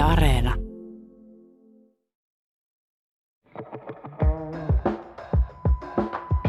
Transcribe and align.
Yle 0.00 0.08
Areena. 0.08 0.54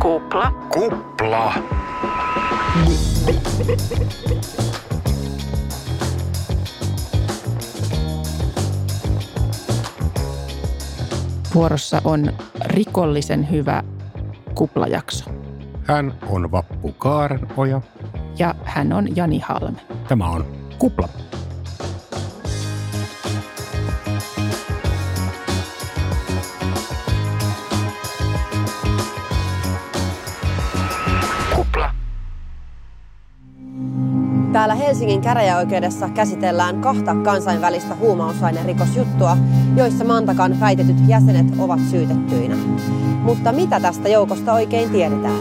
Kupla. 0.01 0.51
Kupla. 0.73 1.53
Vuorossa 11.55 12.01
on 12.03 12.33
rikollisen 12.65 13.51
hyvä 13.51 13.83
kuplajakso. 14.55 15.25
Hän 15.83 16.13
on 16.27 16.51
Vappu 16.51 16.91
Kaarenoja. 16.97 17.81
Ja 18.39 18.55
hän 18.63 18.93
on 18.93 19.15
Jani 19.15 19.39
Halme. 19.39 19.81
Tämä 20.07 20.29
on 20.29 20.45
Kupla. 20.79 21.09
Helsingin 34.91 35.21
käräjäoikeudessa 35.21 36.09
käsitellään 36.09 36.81
kahta 36.81 37.15
kansainvälistä 37.15 37.95
huumausainerikosjuttua, 37.95 39.37
joissa 39.75 40.03
Mantakan 40.03 40.59
väitetyt 40.59 40.95
jäsenet 41.07 41.45
ovat 41.59 41.79
syytettyinä. 41.91 42.55
Mutta 43.23 43.51
mitä 43.51 43.79
tästä 43.79 44.09
joukosta 44.09 44.53
oikein 44.53 44.89
tiedetään? 44.89 45.39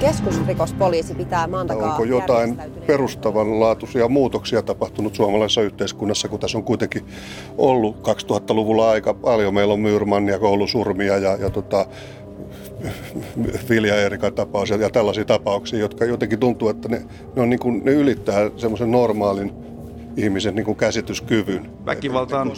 Keskusrikospoliisi 0.00 1.14
pitää 1.14 1.46
Mantakaa 1.46 1.90
Onko 1.90 2.04
jotain 2.04 2.58
perustavanlaatuisia 2.86 4.08
muutoksia 4.08 4.62
tapahtunut 4.62 5.14
suomalaisessa 5.14 5.62
yhteiskunnassa, 5.62 6.28
kun 6.28 6.40
tässä 6.40 6.58
on 6.58 6.64
kuitenkin 6.64 7.06
ollut 7.58 7.96
2000-luvulla 7.96 8.90
aika 8.90 9.14
paljon. 9.14 9.54
Meillä 9.54 9.74
on 9.74 9.80
Myyrmannia, 9.80 10.38
koulusurmia 10.38 11.18
ja, 11.18 11.36
ja 11.36 11.50
tota, 11.50 11.86
Vilja 13.70 13.96
Eerikan 13.96 14.32
tapaus 14.32 14.70
ja, 14.70 14.76
ja 14.76 14.90
tällaisia 14.90 15.24
tapauksia, 15.24 15.78
jotka 15.78 16.04
jotenkin 16.04 16.38
tuntuu, 16.38 16.68
että 16.68 16.88
ne, 16.88 17.02
ne, 17.36 17.42
on 17.42 17.50
niin 17.50 17.60
kuin, 17.60 17.84
ne 17.84 17.92
ylittää 17.92 18.50
semmoisen 18.56 18.90
normaalin 18.90 19.52
ihmisen 20.16 20.54
niin 20.54 20.64
kuin 20.64 20.76
käsityskyvyn. 20.76 21.70
Väkivalta 21.86 22.40
on 22.40 22.52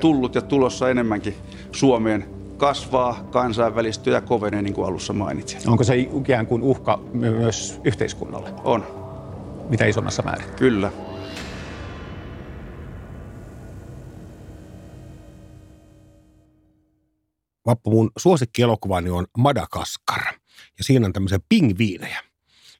tullut 0.00 0.34
ja 0.34 0.42
tulossa 0.42 0.90
enemmänkin 0.90 1.34
Suomeen. 1.72 2.24
Kasvaa, 2.56 3.28
kansainvälistyy 3.30 4.12
ja 4.12 4.20
kovenee, 4.20 4.62
niin 4.62 4.74
kuin 4.74 4.88
alussa 4.88 5.12
mainitsin. 5.12 5.70
Onko 5.70 5.84
se 5.84 5.96
ikään 5.96 6.46
kuin 6.46 6.62
uhka 6.62 7.00
my- 7.12 7.30
myös 7.30 7.80
yhteiskunnalle? 7.84 8.48
On, 8.64 8.84
Mitä 9.68 9.86
isommassa 9.86 10.22
määrin? 10.22 10.46
kyllä. 10.56 10.92
Vappu, 17.70 17.90
mun 17.90 18.10
suosikkielokuvani 18.18 19.10
on 19.10 19.26
Madagaskar. 19.38 20.22
Ja 20.78 20.84
siinä 20.84 21.06
on 21.06 21.12
tämmöisiä 21.12 21.38
pingviinejä. 21.48 22.20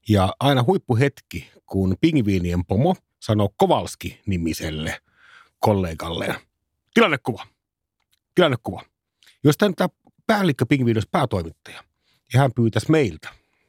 Ja 0.08 0.34
aina 0.41 0.64
huippuhetki, 0.66 1.50
kun 1.66 1.97
pingviinien 2.00 2.64
pomo 2.64 2.97
sanoo 3.20 3.48
Kovalski-nimiselle 3.56 5.00
kollegalleen. 5.58 6.34
Tilannekuva. 6.94 7.47
Tilannekuva. 8.34 8.82
Jos 9.44 9.56
tämä 9.56 9.88
päällikkö 10.27 10.66
pingviini 10.66 10.98
olisi 10.98 11.08
päätoimittaja, 11.12 11.84
ja 12.32 12.41
hän 12.41 12.52
pyytäisi 12.56 12.91
meiltä 12.91 13.28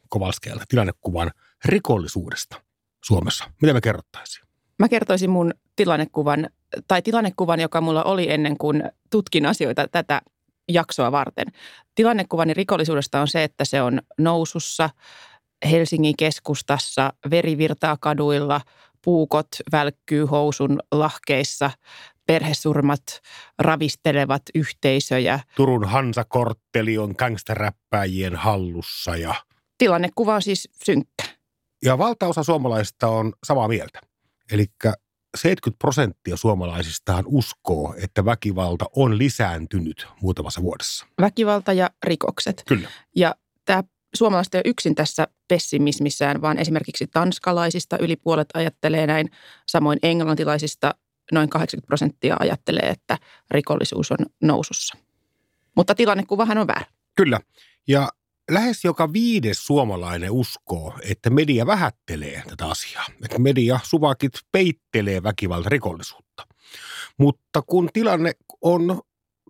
Kovalskeelta 0.09 0.63
tilannekuvan 0.67 1.31
rikollisuudesta 1.65 2.61
Suomessa, 3.05 3.51
mitä 3.61 3.73
me 3.73 3.81
kerrottaisiin? 3.81 4.47
Mä 4.79 4.89
kertoisin 4.89 5.29
mun 5.29 5.53
tilannekuvan, 5.75 6.49
tai 6.87 7.01
tilannekuvan, 7.01 7.59
joka 7.59 7.81
mulla 7.81 8.03
oli 8.03 8.31
ennen 8.31 8.57
kuin 8.57 8.83
tutkin 9.09 9.45
asioita 9.45 9.87
tätä 9.87 10.21
jaksoa 10.73 11.11
varten. 11.11 11.47
Tilannekuvani 11.95 12.53
rikollisuudesta 12.53 13.21
on 13.21 13.27
se, 13.27 13.43
että 13.43 13.65
se 13.65 13.81
on 13.81 14.01
nousussa 14.17 14.89
Helsingin 15.71 16.17
keskustassa, 16.17 17.13
veri 17.29 17.57
virtaa 17.57 17.97
kaduilla, 17.99 18.61
puukot 19.03 19.47
välkkyy 19.71 20.25
housun 20.25 20.79
lahkeissa, 20.91 21.71
perhesurmat 22.25 23.01
ravistelevat 23.59 24.41
yhteisöjä. 24.55 25.39
Turun 25.55 25.85
Hansakortteli 25.87 26.97
on 26.97 27.15
gangsteräppäjien 27.17 28.35
hallussa 28.35 29.15
ja, 29.15 29.35
Tilannekuva 29.77 30.35
on 30.35 30.41
siis 30.41 30.69
synkkä. 30.85 31.23
ja 31.83 31.97
valtaosa 31.97 32.43
suomalaisista 32.43 33.07
on 33.07 33.33
samaa 33.43 33.67
mieltä. 33.67 33.99
Eli 34.51 34.65
70 35.37 35.79
prosenttia 35.79 36.37
suomalaisistahan 36.37 37.23
uskoo, 37.27 37.95
että 38.03 38.25
väkivalta 38.25 38.85
on 38.95 39.17
lisääntynyt 39.17 40.07
muutamassa 40.21 40.61
vuodessa. 40.61 41.05
Väkivalta 41.21 41.73
ja 41.73 41.89
rikokset. 42.03 42.63
Kyllä. 42.67 42.89
Ja 43.15 43.35
tämä 43.65 43.83
suomalaiset 44.15 44.55
ei 44.55 44.59
ole 44.59 44.69
yksin 44.69 44.95
tässä 44.95 45.27
pessimismissään, 45.47 46.41
vaan 46.41 46.59
esimerkiksi 46.59 47.07
tanskalaisista 47.07 47.97
yli 47.97 48.15
puolet 48.15 48.49
ajattelee 48.53 49.07
näin. 49.07 49.31
Samoin 49.67 49.99
englantilaisista 50.03 50.95
noin 51.31 51.49
80 51.49 51.87
prosenttia 51.87 52.37
ajattelee, 52.39 52.89
että 52.89 53.17
rikollisuus 53.51 54.11
on 54.11 54.17
nousussa. 54.41 54.97
Mutta 55.75 55.95
tilannekuvahan 55.95 56.57
on 56.57 56.67
väärä. 56.67 56.85
Kyllä. 57.15 57.39
Ja 57.87 58.09
lähes 58.53 58.83
joka 58.83 59.13
viides 59.13 59.65
suomalainen 59.65 60.31
uskoo, 60.31 60.93
että 61.09 61.29
media 61.29 61.65
vähättelee 61.65 62.43
tätä 62.49 62.65
asiaa. 62.65 63.05
Että 63.23 63.39
media 63.39 63.79
suvakit 63.83 64.33
peittelee 64.51 65.23
väkivalta 65.23 65.69
rikollisuutta. 65.69 66.47
Mutta 67.17 67.61
kun 67.61 67.89
tilanne 67.93 68.31
on 68.61 69.01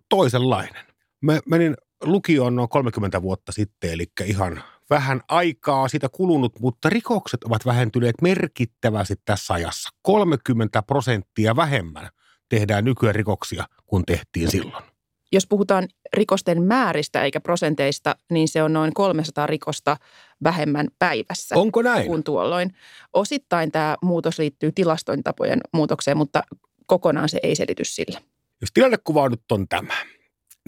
toisenlainen. 0.08 0.86
Mä 1.20 1.40
menin 1.46 1.76
lukioon 2.02 2.56
noin 2.56 2.68
30 2.68 3.22
vuotta 3.22 3.52
sitten, 3.52 3.92
eli 3.92 4.06
ihan 4.24 4.62
vähän 4.90 5.20
aikaa 5.28 5.88
siitä 5.88 6.08
kulunut, 6.08 6.60
mutta 6.60 6.88
rikokset 6.88 7.44
ovat 7.44 7.66
vähentyneet 7.66 8.22
merkittävästi 8.22 9.14
tässä 9.24 9.54
ajassa. 9.54 9.90
30 10.02 10.82
prosenttia 10.82 11.56
vähemmän 11.56 12.08
tehdään 12.48 12.84
nykyään 12.84 13.14
rikoksia 13.14 13.64
kuin 13.86 14.04
tehtiin 14.06 14.50
silloin. 14.50 14.91
Jos 15.32 15.46
puhutaan 15.46 15.88
rikosten 16.16 16.62
määristä 16.62 17.22
eikä 17.22 17.40
prosenteista, 17.40 18.16
niin 18.30 18.48
se 18.48 18.62
on 18.62 18.72
noin 18.72 18.94
300 18.94 19.46
rikosta 19.46 19.96
vähemmän 20.44 20.88
päivässä. 20.98 21.54
Onko 21.56 21.82
näin? 21.82 22.06
kuin 22.06 22.24
tuolloin. 22.24 22.74
Osittain 23.12 23.72
tämä 23.72 23.96
muutos 24.02 24.38
liittyy 24.38 24.72
tilastointapojen 24.72 25.60
muutokseen, 25.72 26.16
mutta 26.16 26.42
kokonaan 26.86 27.28
se 27.28 27.40
ei 27.42 27.56
selity 27.56 27.84
sillä. 27.84 28.20
Jos 28.60 28.70
tilannekuva 28.74 29.28
nyt 29.28 29.52
on 29.52 29.68
tämä, 29.68 29.94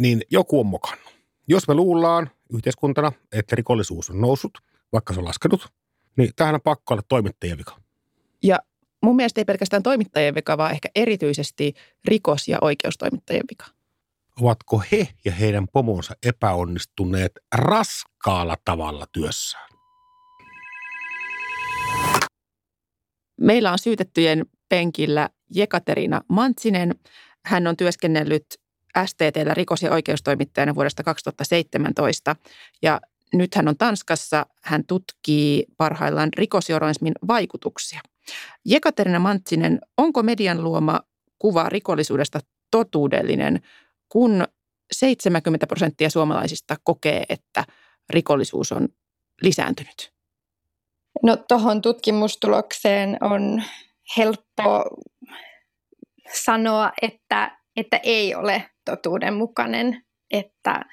niin 0.01 0.23
joku 0.31 0.61
on 0.61 0.67
mokannut. 0.67 1.15
Jos 1.49 1.69
me 1.69 1.75
luullaan 1.75 2.31
yhteiskuntana, 2.55 3.13
että 3.33 3.57
rikollisuus 3.57 4.11
on 4.11 4.21
noussut, 4.21 4.59
vaikka 4.93 5.15
se 5.15 5.21
on 5.21 5.27
laskenut, 5.27 5.69
niin 6.17 6.31
tähän 6.37 6.55
on 6.55 6.61
pakko 6.61 6.95
olla 6.95 7.03
toimittajien 7.09 7.59
vika. 7.59 7.77
Ja 8.43 8.59
mun 9.03 9.17
mielestä 9.17 9.41
ei 9.41 9.45
pelkästään 9.45 9.83
toimittajien 9.83 10.35
vika, 10.35 10.59
vaan 10.59 10.73
ehkä 10.73 10.89
erityisesti 10.95 11.75
rikos- 12.09 12.49
ja 12.49 12.59
oikeustoimittajien 12.61 13.45
vika. 13.51 13.67
Ovatko 14.41 14.83
he 14.93 15.09
ja 15.25 15.33
heidän 15.33 15.67
pomonsa 15.73 16.15
epäonnistuneet 16.27 17.33
raskaalla 17.55 18.57
tavalla 18.65 19.07
työssään? 19.13 19.69
Meillä 23.41 23.73
on 23.73 23.79
syytettyjen 23.79 24.47
penkillä 24.69 25.29
Jekaterina 25.55 26.21
Mantsinen. 26.29 26.95
Hän 27.45 27.67
on 27.67 27.77
työskennellyt 27.77 28.47
STTllä 29.07 29.55
rikos- 29.55 29.83
ja 29.83 29.93
oikeustoimittajana 29.93 30.75
vuodesta 30.75 31.03
2017 31.03 32.37
ja 32.83 33.01
nyt 33.33 33.55
hän 33.55 33.69
on 33.69 33.77
Tanskassa. 33.77 34.47
Hän 34.63 34.87
tutkii 34.87 35.65
parhaillaan 35.77 36.29
rikosjournalismin 36.37 37.13
vaikutuksia. 37.29 38.01
Jekaterina 38.65 39.19
Mantsinen, 39.19 39.81
onko 39.99 40.23
median 40.23 40.65
luoma 40.65 41.01
kuva 41.39 41.69
rikollisuudesta 41.69 42.41
totuudellinen, 42.71 43.61
kun 44.15 44.45
70 44.93 45.67
prosenttia 45.67 46.11
suomalaisista 46.11 46.77
kokee, 46.85 47.25
että 47.29 47.65
rikollisuus 48.11 48.73
on 48.73 48.89
lisääntynyt? 49.43 50.13
No 51.23 51.37
tuohon 51.37 51.83
tutkimustulokseen 51.83 53.17
on 53.21 53.63
helppo 54.17 54.85
sanoa, 56.35 56.93
että, 57.03 57.59
että 57.77 58.01
ei 58.03 58.35
ole 58.35 58.71
totuudenmukainen, 58.85 60.05
että 60.31 60.85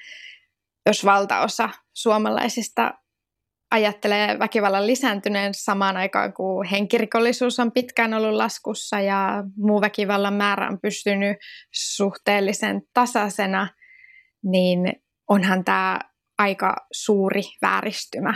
jos 0.86 1.04
valtaosa 1.04 1.68
suomalaisista 1.92 2.94
ajattelee 3.72 4.38
väkivallan 4.38 4.86
lisääntyneen 4.86 5.54
samaan 5.54 5.96
aikaan, 5.96 6.32
kun 6.32 6.64
henkirikollisuus 6.64 7.58
on 7.58 7.72
pitkään 7.72 8.14
ollut 8.14 8.32
laskussa 8.32 9.00
ja 9.00 9.44
muu 9.56 9.80
väkivallan 9.80 10.34
määrä 10.34 10.68
on 10.68 10.78
pystynyt 10.82 11.36
suhteellisen 11.72 12.82
tasaisena, 12.94 13.68
niin 14.44 14.92
onhan 15.28 15.64
tämä 15.64 15.98
aika 16.38 16.76
suuri 16.92 17.42
vääristymä. 17.62 18.34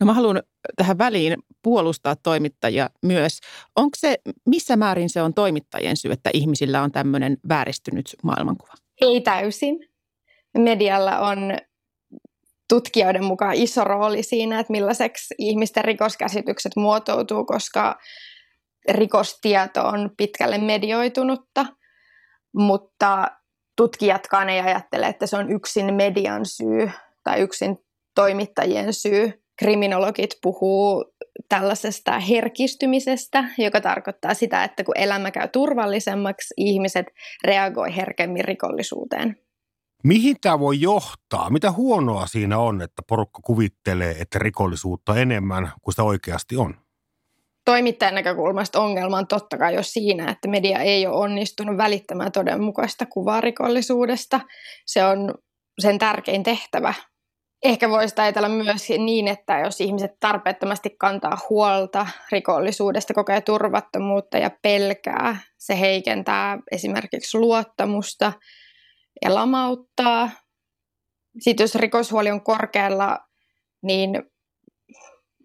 No 0.00 0.06
mä 0.06 0.12
haluan 0.12 0.42
tähän 0.76 0.98
väliin 0.98 1.36
puolustaa 1.62 2.16
toimittajia 2.16 2.90
myös. 3.02 3.40
Onko 3.76 3.90
se, 3.96 4.16
missä 4.46 4.76
määrin 4.76 5.10
se 5.10 5.22
on 5.22 5.34
toimittajien 5.34 5.96
syy, 5.96 6.12
että 6.12 6.30
ihmisillä 6.34 6.82
on 6.82 6.92
tämmöinen 6.92 7.36
vääristynyt 7.48 8.16
maailmankuva? 8.22 8.72
Ei 9.00 9.20
täysin. 9.20 9.88
Medialla 10.58 11.18
on 11.18 11.38
tutkijoiden 12.68 13.24
mukaan 13.24 13.54
iso 13.54 13.84
rooli 13.84 14.22
siinä, 14.22 14.60
että 14.60 14.72
millaiseksi 14.72 15.34
ihmisten 15.38 15.84
rikoskäsitykset 15.84 16.72
muotoutuu, 16.76 17.44
koska 17.44 17.98
rikostieto 18.88 19.82
on 19.82 20.10
pitkälle 20.16 20.58
medioitunutta, 20.58 21.66
mutta 22.54 23.26
tutkijatkaan 23.76 24.48
ei 24.48 24.60
ajattele, 24.60 25.06
että 25.06 25.26
se 25.26 25.36
on 25.36 25.52
yksin 25.52 25.94
median 25.94 26.46
syy 26.46 26.90
tai 27.24 27.40
yksin 27.40 27.78
toimittajien 28.14 28.92
syy. 28.92 29.42
Kriminologit 29.58 30.30
puhuu 30.42 31.04
tällaisesta 31.48 32.18
herkistymisestä, 32.18 33.44
joka 33.58 33.80
tarkoittaa 33.80 34.34
sitä, 34.34 34.64
että 34.64 34.84
kun 34.84 34.98
elämä 34.98 35.30
käy 35.30 35.48
turvallisemmaksi, 35.48 36.54
ihmiset 36.56 37.06
reagoi 37.44 37.96
herkemmin 37.96 38.44
rikollisuuteen. 38.44 39.36
Mihin 40.04 40.36
tämä 40.40 40.58
voi 40.58 40.80
johtaa? 40.80 41.50
Mitä 41.50 41.72
huonoa 41.72 42.26
siinä 42.26 42.58
on, 42.58 42.82
että 42.82 43.02
porukka 43.08 43.40
kuvittelee, 43.44 44.16
että 44.20 44.38
rikollisuutta 44.38 45.16
enemmän 45.16 45.72
kuin 45.82 45.92
sitä 45.92 46.02
oikeasti 46.02 46.56
on? 46.56 46.74
Toimittajan 47.64 48.14
näkökulmasta 48.14 48.80
ongelma 48.80 49.18
on 49.18 49.26
totta 49.26 49.58
kai 49.58 49.74
jo 49.74 49.82
siinä, 49.82 50.30
että 50.30 50.48
media 50.48 50.78
ei 50.78 51.06
ole 51.06 51.16
onnistunut 51.16 51.76
välittämään 51.76 52.32
todenmukaista 52.32 53.06
kuvaa 53.06 53.40
rikollisuudesta. 53.40 54.40
Se 54.86 55.04
on 55.04 55.34
sen 55.78 55.98
tärkein 55.98 56.42
tehtävä. 56.42 56.94
Ehkä 57.64 57.90
voisi 57.90 58.14
ajatella 58.18 58.48
myös 58.48 58.88
niin, 58.88 59.28
että 59.28 59.58
jos 59.58 59.80
ihmiset 59.80 60.10
tarpeettomasti 60.20 60.90
kantaa 60.98 61.38
huolta 61.50 62.06
rikollisuudesta, 62.32 63.14
kokee 63.14 63.40
turvattomuutta 63.40 64.38
ja 64.38 64.50
pelkää, 64.62 65.36
se 65.58 65.80
heikentää 65.80 66.58
esimerkiksi 66.72 67.38
luottamusta– 67.38 68.32
ja 69.22 69.34
lamauttaa. 69.34 70.30
Sitten 71.40 71.64
jos 71.64 71.74
rikoshuoli 71.74 72.30
on 72.30 72.44
korkealla, 72.44 73.18
niin 73.82 74.22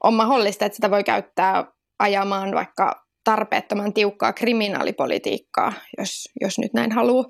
on 0.03 0.13
mahdollista, 0.13 0.65
että 0.65 0.75
sitä 0.75 0.91
voi 0.91 1.03
käyttää 1.03 1.65
ajamaan 1.99 2.55
vaikka 2.55 3.05
tarpeettoman 3.23 3.93
tiukkaa 3.93 4.33
kriminaalipolitiikkaa, 4.33 5.73
jos, 5.97 6.29
jos 6.41 6.59
nyt 6.59 6.73
näin 6.73 6.91
haluaa 6.91 7.25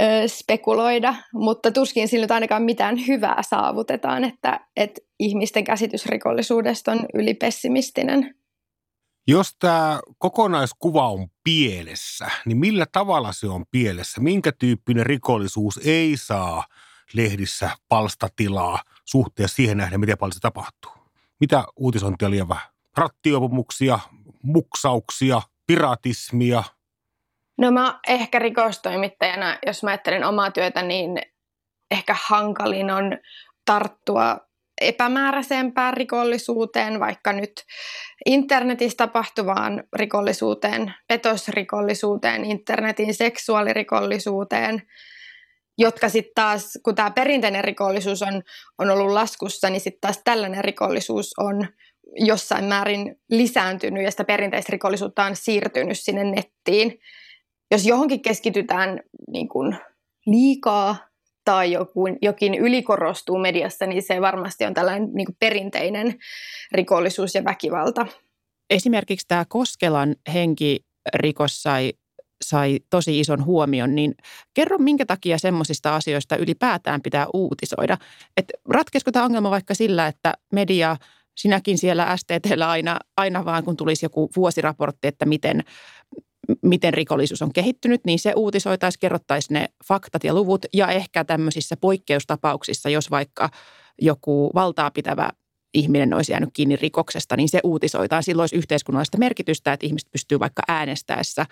ö, 0.00 0.04
spekuloida, 0.26 1.14
mutta 1.34 1.70
tuskin 1.70 2.08
sillä 2.08 2.24
nyt 2.24 2.30
ainakaan 2.30 2.62
mitään 2.62 3.06
hyvää 3.08 3.42
saavutetaan, 3.48 4.24
että, 4.24 4.60
että 4.76 5.00
ihmisten 5.18 5.64
käsitys 5.64 6.06
rikollisuudesta 6.06 6.92
on 6.92 7.06
ylipessimistinen. 7.14 8.34
Jos 9.26 9.56
tämä 9.58 10.00
kokonaiskuva 10.18 11.08
on 11.08 11.28
pielessä, 11.44 12.26
niin 12.44 12.58
millä 12.58 12.86
tavalla 12.92 13.32
se 13.32 13.46
on 13.48 13.64
pielessä? 13.70 14.20
Minkä 14.20 14.52
tyyppinen 14.52 15.06
rikollisuus 15.06 15.80
ei 15.84 16.16
saa 16.16 16.64
lehdissä 17.14 17.70
palstatilaa 17.88 18.82
suhteessa 19.04 19.56
siihen 19.56 19.76
nähden, 19.76 20.00
miten 20.00 20.18
paljon 20.18 20.32
se 20.32 20.40
tapahtuu? 20.40 20.92
Mitä 21.40 21.64
uutisointia 21.76 22.30
liian 22.30 22.48
vähän? 22.48 22.68
Rattiopumuksia, 22.96 23.98
muksauksia, 24.42 25.42
piratismia? 25.66 26.64
No 27.58 27.70
mä 27.70 28.00
ehkä 28.08 28.38
rikostoimittajana, 28.38 29.58
jos 29.66 29.82
mä 29.82 29.90
ajattelen 29.90 30.24
omaa 30.24 30.50
työtä, 30.50 30.82
niin 30.82 31.22
ehkä 31.90 32.16
hankalin 32.24 32.90
on 32.90 33.18
tarttua 33.64 34.38
epämääräisempään 34.88 35.94
rikollisuuteen, 35.94 37.00
vaikka 37.00 37.32
nyt 37.32 37.52
internetissä 38.26 38.96
tapahtuvaan 38.96 39.84
rikollisuuteen, 39.96 40.94
petosrikollisuuteen, 41.08 42.44
internetin 42.44 43.14
seksuaalirikollisuuteen, 43.14 44.82
jotka 45.78 46.08
sitten 46.08 46.32
taas, 46.34 46.78
kun 46.84 46.94
tämä 46.94 47.10
perinteinen 47.10 47.64
rikollisuus 47.64 48.22
on, 48.22 48.42
on 48.78 48.90
ollut 48.90 49.12
laskussa, 49.12 49.70
niin 49.70 49.80
sitten 49.80 50.00
taas 50.00 50.20
tällainen 50.24 50.64
rikollisuus 50.64 51.34
on 51.38 51.68
jossain 52.16 52.64
määrin 52.64 53.16
lisääntynyt 53.30 54.04
ja 54.04 54.10
sitä 54.10 54.24
perinteistä 54.24 54.72
rikollisuutta 54.72 55.24
on 55.24 55.36
siirtynyt 55.36 56.00
sinne 56.00 56.24
nettiin. 56.24 56.98
Jos 57.70 57.86
johonkin 57.86 58.22
keskitytään 58.22 59.00
niin 59.32 59.48
kuin 59.48 59.76
liikaa, 60.26 60.96
tai 61.44 61.72
joku, 61.72 62.04
jokin 62.22 62.54
ylikorostuu 62.54 63.38
mediassa, 63.38 63.86
niin 63.86 64.02
se 64.02 64.20
varmasti 64.20 64.64
on 64.64 64.74
tällainen 64.74 65.08
niin 65.14 65.28
perinteinen 65.40 66.14
rikollisuus 66.72 67.34
ja 67.34 67.44
väkivalta. 67.44 68.06
Esimerkiksi 68.70 69.28
tämä 69.28 69.44
Koskelan 69.48 70.14
henkirikos 70.34 71.62
sai, 71.62 71.92
sai 72.44 72.80
tosi 72.90 73.20
ison 73.20 73.44
huomion, 73.44 73.94
niin 73.94 74.14
kerro 74.54 74.78
minkä 74.78 75.06
takia 75.06 75.38
semmoisista 75.38 75.96
asioista 75.96 76.36
ylipäätään 76.36 77.02
pitää 77.02 77.26
uutisoida. 77.34 77.98
Et 78.36 78.52
ratkeisiko 78.68 79.12
tämä 79.12 79.24
ongelma 79.24 79.50
vaikka 79.50 79.74
sillä, 79.74 80.06
että 80.06 80.34
media 80.52 80.96
sinäkin 81.36 81.78
siellä 81.78 82.16
STTllä 82.16 82.70
aina, 82.70 82.98
aina 83.16 83.44
vaan, 83.44 83.64
kun 83.64 83.76
tulisi 83.76 84.04
joku 84.06 84.30
vuosiraportti, 84.36 85.08
että 85.08 85.26
miten 85.26 85.64
miten 86.62 86.94
rikollisuus 86.94 87.42
on 87.42 87.52
kehittynyt, 87.52 88.00
niin 88.06 88.18
se 88.18 88.32
uutisoitaisiin, 88.36 89.00
kerrottaisiin 89.00 89.54
ne 89.54 89.68
faktat 89.88 90.24
ja 90.24 90.34
luvut 90.34 90.66
ja 90.72 90.88
ehkä 90.88 91.24
tämmöisissä 91.24 91.76
poikkeustapauksissa, 91.76 92.88
jos 92.88 93.10
vaikka 93.10 93.50
joku 94.00 94.50
valtaa 94.54 94.90
pitävä 94.90 95.30
ihminen 95.74 96.14
olisi 96.14 96.32
jäänyt 96.32 96.50
kiinni 96.52 96.76
rikoksesta, 96.76 97.36
niin 97.36 97.48
se 97.48 97.60
uutisoitaan. 97.64 98.22
Silloin 98.22 98.42
olisi 98.42 98.56
yhteiskunnallista 98.56 99.18
merkitystä, 99.18 99.72
että 99.72 99.86
ihmiset 99.86 100.10
pystyy 100.10 100.40
vaikka 100.40 100.62
äänestäessä 100.68 101.46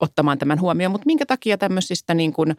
ottamaan 0.00 0.38
tämän 0.38 0.60
huomioon. 0.60 0.92
Mutta 0.92 1.06
minkä 1.06 1.26
takia 1.26 1.58
tämmöisistä 1.58 2.14
niin 2.14 2.32
kuin 2.32 2.56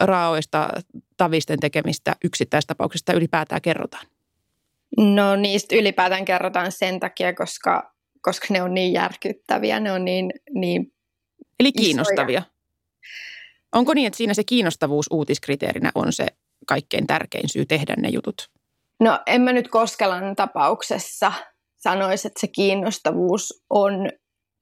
raoista 0.00 0.68
tavisten 1.16 1.60
tekemistä 1.60 2.16
yksittäistapauksista 2.24 3.12
ylipäätään 3.12 3.60
kerrotaan? 3.60 4.06
No 4.96 5.36
niistä 5.36 5.76
ylipäätään 5.76 6.24
kerrotaan 6.24 6.72
sen 6.72 7.00
takia, 7.00 7.34
koska, 7.34 7.94
koska 8.20 8.46
ne 8.50 8.62
on 8.62 8.74
niin 8.74 8.92
järkyttäviä, 8.92 9.80
ne 9.80 9.92
on 9.92 10.04
niin, 10.04 10.32
niin 10.54 10.92
Eli 11.62 11.72
kiinnostavia. 11.72 12.38
Isoja. 12.38 12.52
Onko 13.72 13.94
niin, 13.94 14.06
että 14.06 14.16
siinä 14.16 14.34
se 14.34 14.44
kiinnostavuus 14.44 15.06
uutiskriteerinä 15.10 15.90
on 15.94 16.12
se 16.12 16.26
kaikkein 16.66 17.06
tärkein 17.06 17.48
syy 17.48 17.66
tehdä 17.66 17.94
ne 17.98 18.08
jutut? 18.08 18.50
No 19.00 19.20
en 19.26 19.40
mä 19.40 19.52
nyt 19.52 19.68
Koskelan 19.68 20.36
tapauksessa 20.36 21.32
sanoisi, 21.76 22.28
että 22.28 22.40
se 22.40 22.46
kiinnostavuus 22.46 23.64
on, 23.70 23.92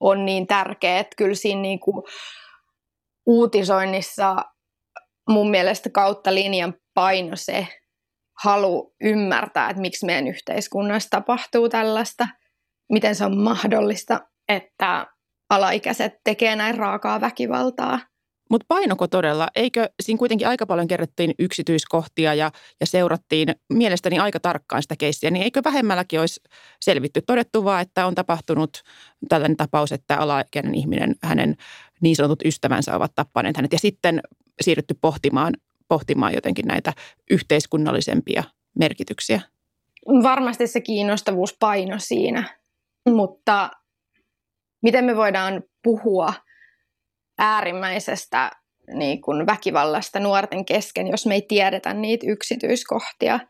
on 0.01 0.25
niin 0.25 0.47
tärkeä, 0.47 0.99
että 0.99 1.17
kyllä 1.17 1.35
siinä 1.35 1.61
niin 1.61 1.81
kuin 1.81 2.03
uutisoinnissa 3.27 4.37
mun 5.29 5.51
mielestä 5.51 5.91
kautta 5.91 6.35
linjan 6.35 6.75
paino 6.95 7.37
se 7.37 7.67
halu 8.45 8.95
ymmärtää, 9.01 9.71
että 9.71 9.83
miksi 9.83 10.07
meidän 10.07 10.29
yhteiskunnassa 10.29 11.11
tapahtuu 11.11 11.69
tällaista, 11.69 12.29
miten 12.93 13.15
se 13.15 13.25
on 13.25 13.39
mahdollista, 13.39 14.21
että 14.49 15.07
alaikäiset 15.51 16.15
tekee 16.25 16.57
näin 16.57 16.75
raakaa 16.75 17.21
väkivaltaa. 17.21 18.01
Mutta 18.51 18.65
painoko 18.69 19.07
todella? 19.07 19.49
Eikö 19.57 19.89
siinä 20.03 20.19
kuitenkin 20.19 20.49
aika 20.49 20.67
paljon 20.67 20.89
kerrottiin 20.89 21.35
yksityiskohtia 21.39 22.35
ja, 22.35 22.51
ja 22.81 22.87
seurattiin 22.87 23.55
mielestäni 23.73 24.19
aika 24.19 24.41
tarkkaan 24.41 24.83
sitä 24.83 24.97
keissiä, 24.97 25.31
niin 25.31 25.43
eikö 25.43 25.61
vähemmälläkin 25.65 26.21
olisi 26.21 26.41
selvitty? 26.81 27.23
Todettu 27.27 27.65
vaan, 27.65 27.83
että 27.83 28.07
on 28.07 28.15
tapahtunut 28.15 28.83
tällainen 29.29 29.57
tapaus, 29.57 29.93
että 29.93 30.17
alaikäinen 30.17 30.75
ihminen, 30.75 31.15
hänen 31.23 31.57
niin 32.01 32.17
sanotut 32.17 32.45
ystävänsä 32.45 32.97
ovat 32.97 33.13
tappaneet 33.15 33.57
hänet 33.57 33.73
ja 33.73 33.79
sitten 33.79 34.21
siirrytty 34.61 34.95
pohtimaan, 35.01 35.55
pohtimaan 35.89 36.35
jotenkin 36.35 36.67
näitä 36.67 36.93
yhteiskunnallisempia 37.31 38.45
merkityksiä. 38.79 39.41
Varmasti 40.23 40.67
se 40.67 40.81
kiinnostavuus 40.81 41.57
paino 41.61 41.99
siinä, 41.99 42.59
mutta 43.09 43.71
miten 44.83 45.05
me 45.05 45.17
voidaan 45.17 45.63
puhua 45.83 46.33
äärimmäisestä 47.39 48.51
niin 48.95 49.21
kuin 49.21 49.47
väkivallasta 49.47 50.21
nuorten 50.21 50.65
kesken, 50.65 51.07
jos 51.07 51.27
me 51.27 51.35
ei 51.35 51.43
tiedetä 51.43 51.95
niitä 51.95 52.27
yksityiskohtia. 52.29 53.41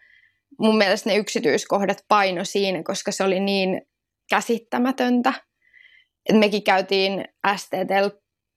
Mun 0.58 0.76
mielestä 0.76 1.10
ne 1.10 1.16
yksityiskohdat 1.16 2.04
paino 2.08 2.44
siinä, 2.44 2.82
koska 2.82 3.12
se 3.12 3.25
oli 3.25 3.40
niin 3.40 3.82
käsittämätöntä. 4.30 5.32
Et 6.28 6.38
mekin 6.38 6.62
käytiin 6.62 7.25
STTL 7.56 8.08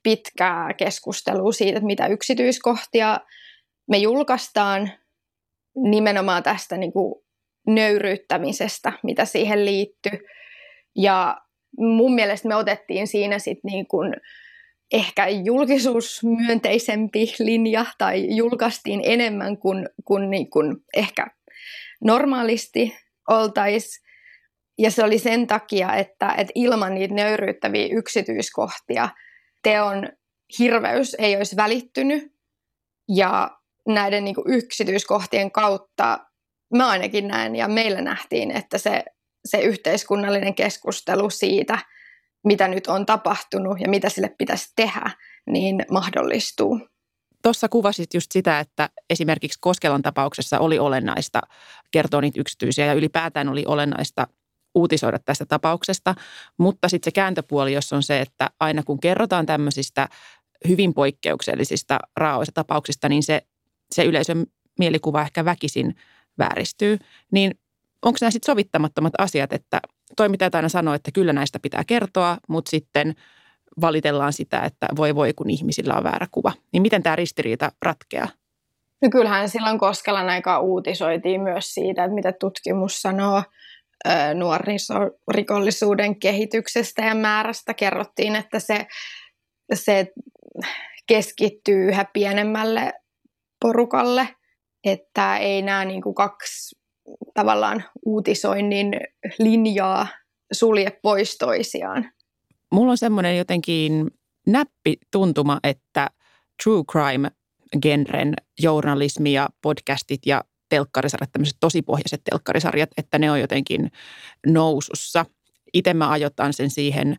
pitkää 0.04 0.74
keskustelua 0.74 1.52
siitä, 1.52 1.78
että 1.78 1.88
mitä 1.88 2.08
yksityiskohtia 2.08 3.20
me 3.90 3.98
julkaistaan 3.98 4.92
nimenomaan 5.76 6.44
tästä 6.44 6.78
niin 6.78 6.94
kuin 6.94 7.24
nöyryyttämisestä, 7.68 8.94
mitä 9.04 9.26
siihen 9.26 9.66
liittyy. 9.66 10.20
Ja 10.96 11.38
mun 11.78 12.16
mielestä 12.16 12.48
me 12.48 12.56
otettiin 12.56 13.08
siinä 13.08 13.40
sitten 13.40 13.72
niin 13.72 13.88
kuin 13.88 14.14
ehkä 14.94 15.28
julkisuusmyönteisempi 15.28 17.34
linja 17.40 17.86
tai 17.98 18.36
julkaistiin 18.36 19.02
enemmän 19.04 19.58
kuin, 19.58 19.90
kuin, 20.06 20.30
niin 20.30 20.50
kuin 20.50 20.78
ehkä 20.96 21.28
normaalisti 22.04 22.96
oltaisiin, 23.30 24.04
Ja 24.78 24.92
se 24.92 25.04
oli 25.04 25.20
sen 25.20 25.48
takia, 25.48 25.96
että, 25.96 26.34
että 26.38 26.52
ilman 26.56 26.96
niitä 26.96 27.14
nöyryyttäviä 27.14 27.88
yksityiskohtia 27.92 29.10
teon 29.64 30.10
hirveys 30.60 31.16
ei 31.20 31.36
olisi 31.36 31.56
välittynyt. 31.56 32.34
Ja 33.16 33.52
näiden 33.88 34.24
niin 34.24 34.36
kuin 34.36 34.54
yksityiskohtien 34.54 35.52
kautta 35.52 36.20
mä 36.76 36.90
ainakin 36.90 37.28
näen 37.28 37.56
ja 37.56 37.68
meillä 37.68 38.02
nähtiin, 38.02 38.52
että 38.52 38.78
se, 38.78 39.04
se 39.46 39.58
yhteiskunnallinen 39.58 40.56
keskustelu 40.56 41.30
siitä, 41.30 41.80
mitä 42.44 42.68
nyt 42.68 42.88
on 42.88 43.06
tapahtunut 43.06 43.80
ja 43.80 43.90
mitä 43.90 44.10
sille 44.10 44.36
pitäisi 44.38 44.74
tehdä, 44.76 45.12
niin 45.46 45.86
mahdollistuu. 45.92 46.80
Tuossa 47.44 47.70
kuvasit 47.70 48.14
just 48.14 48.32
sitä, 48.32 48.60
että 48.60 48.90
esimerkiksi 49.10 49.60
Koskelan 49.62 50.02
tapauksessa 50.02 50.60
oli 50.60 50.80
olennaista 50.80 51.42
kertoa 51.92 52.22
niitä 52.22 52.42
yksityisiä 52.42 52.86
ja 52.86 52.94
ylipäätään 52.94 53.50
oli 53.50 53.64
olennaista 53.68 54.28
uutisoida 54.76 55.20
tästä 55.20 55.46
tapauksesta. 55.46 56.16
Mutta 56.58 56.90
sitten 56.90 57.08
se 57.08 57.12
kääntöpuoli, 57.12 57.74
jos 57.74 57.94
on 57.94 58.04
se, 58.04 58.22
että 58.22 58.50
aina 58.60 58.84
kun 58.84 59.00
kerrotaan 59.00 59.46
tämmöisistä 59.46 60.10
hyvin 60.68 60.94
poikkeuksellisista 60.94 62.00
raaoista 62.18 62.52
tapauksista, 62.52 63.10
niin 63.10 63.24
se, 63.24 63.42
se 63.92 64.04
yleisön 64.04 64.46
mielikuva 64.80 65.22
ehkä 65.22 65.46
väkisin 65.46 65.96
vääristyy. 66.38 67.00
Niin 67.32 67.60
onko 68.04 68.18
nämä 68.22 68.32
sitten 68.32 68.52
sovittamattomat 68.52 69.14
asiat, 69.18 69.54
että 69.54 69.80
toimittajat 70.18 70.56
aina 70.56 70.70
sanoo, 70.70 70.94
että 70.94 71.12
kyllä 71.12 71.34
näistä 71.34 71.60
pitää 71.60 71.84
kertoa, 71.88 72.38
mutta 72.50 72.70
sitten 72.70 73.14
valitellaan 73.82 74.34
sitä, 74.34 74.62
että 74.62 74.88
voi 74.96 75.16
voi 75.16 75.34
kun 75.34 75.50
ihmisillä 75.50 75.94
on 75.94 76.04
väärä 76.04 76.28
kuva. 76.32 76.52
Niin 76.74 76.82
miten 76.82 77.04
tämä 77.04 77.16
ristiriita 77.16 77.72
ratkeaa? 77.82 78.28
No 79.02 79.10
kyllähän 79.10 79.50
silloin 79.50 79.80
Koskelan 79.80 80.30
aikaa 80.30 80.60
uutisoitiin 80.60 81.42
myös 81.42 81.74
siitä, 81.74 82.04
että 82.04 82.16
mitä 82.16 82.34
tutkimus 82.40 83.02
sanoo 83.02 83.44
nuorisorikollisuuden 84.34 86.20
kehityksestä 86.20 87.02
ja 87.02 87.16
määrästä. 87.16 87.74
Kerrottiin, 87.74 88.36
että 88.36 88.60
se, 88.60 88.88
se 89.74 90.14
keskittyy 91.08 91.88
yhä 91.88 92.06
pienemmälle 92.14 92.94
porukalle, 93.62 94.28
että 94.84 95.38
ei 95.38 95.62
nämä 95.62 95.86
niin 95.86 96.02
kuin 96.02 96.16
kaksi 96.16 96.83
tavallaan 97.34 97.84
uutisoinnin 98.06 98.94
linjaa 99.40 100.08
sulje 100.54 101.00
pois 101.02 101.38
toisiaan. 101.38 102.12
Mulla 102.72 102.92
on 102.92 102.98
semmoinen 102.98 103.38
jotenkin 103.38 104.12
näppi 104.48 104.98
tuntuma, 105.12 105.60
että 105.64 106.10
true 106.64 106.84
crime 106.92 107.32
genren 107.82 108.34
journalismi 108.60 109.34
ja 109.34 109.50
podcastit 109.62 110.26
ja 110.26 110.44
telkkarisarjat, 110.70 111.32
tämmöiset 111.32 111.58
tosipohjaiset 111.60 112.22
telkkarisarjat, 112.24 112.90
että 112.98 113.20
ne 113.20 113.32
on 113.32 113.40
jotenkin 113.40 113.92
nousussa. 114.48 115.26
Itse 115.74 115.94
mä 115.94 116.10
ajotan 116.10 116.54
sen 116.54 116.70
siihen 116.70 117.18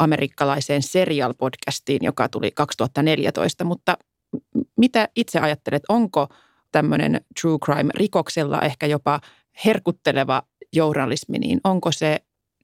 amerikkalaiseen 0.00 0.82
serial-podcastiin, 0.82 1.98
joka 2.02 2.28
tuli 2.28 2.50
2014, 2.50 3.64
mutta 3.64 3.98
mitä 4.76 5.08
itse 5.16 5.38
ajattelet, 5.38 5.82
onko 5.88 6.28
tämmöinen 6.76 7.20
true 7.40 7.58
crime 7.64 7.90
rikoksella 7.94 8.60
ehkä 8.60 8.86
jopa 8.86 9.20
herkutteleva 9.64 10.42
journalismi, 10.72 11.38
niin 11.38 11.60
onko 11.64 11.92
se 11.92 12.18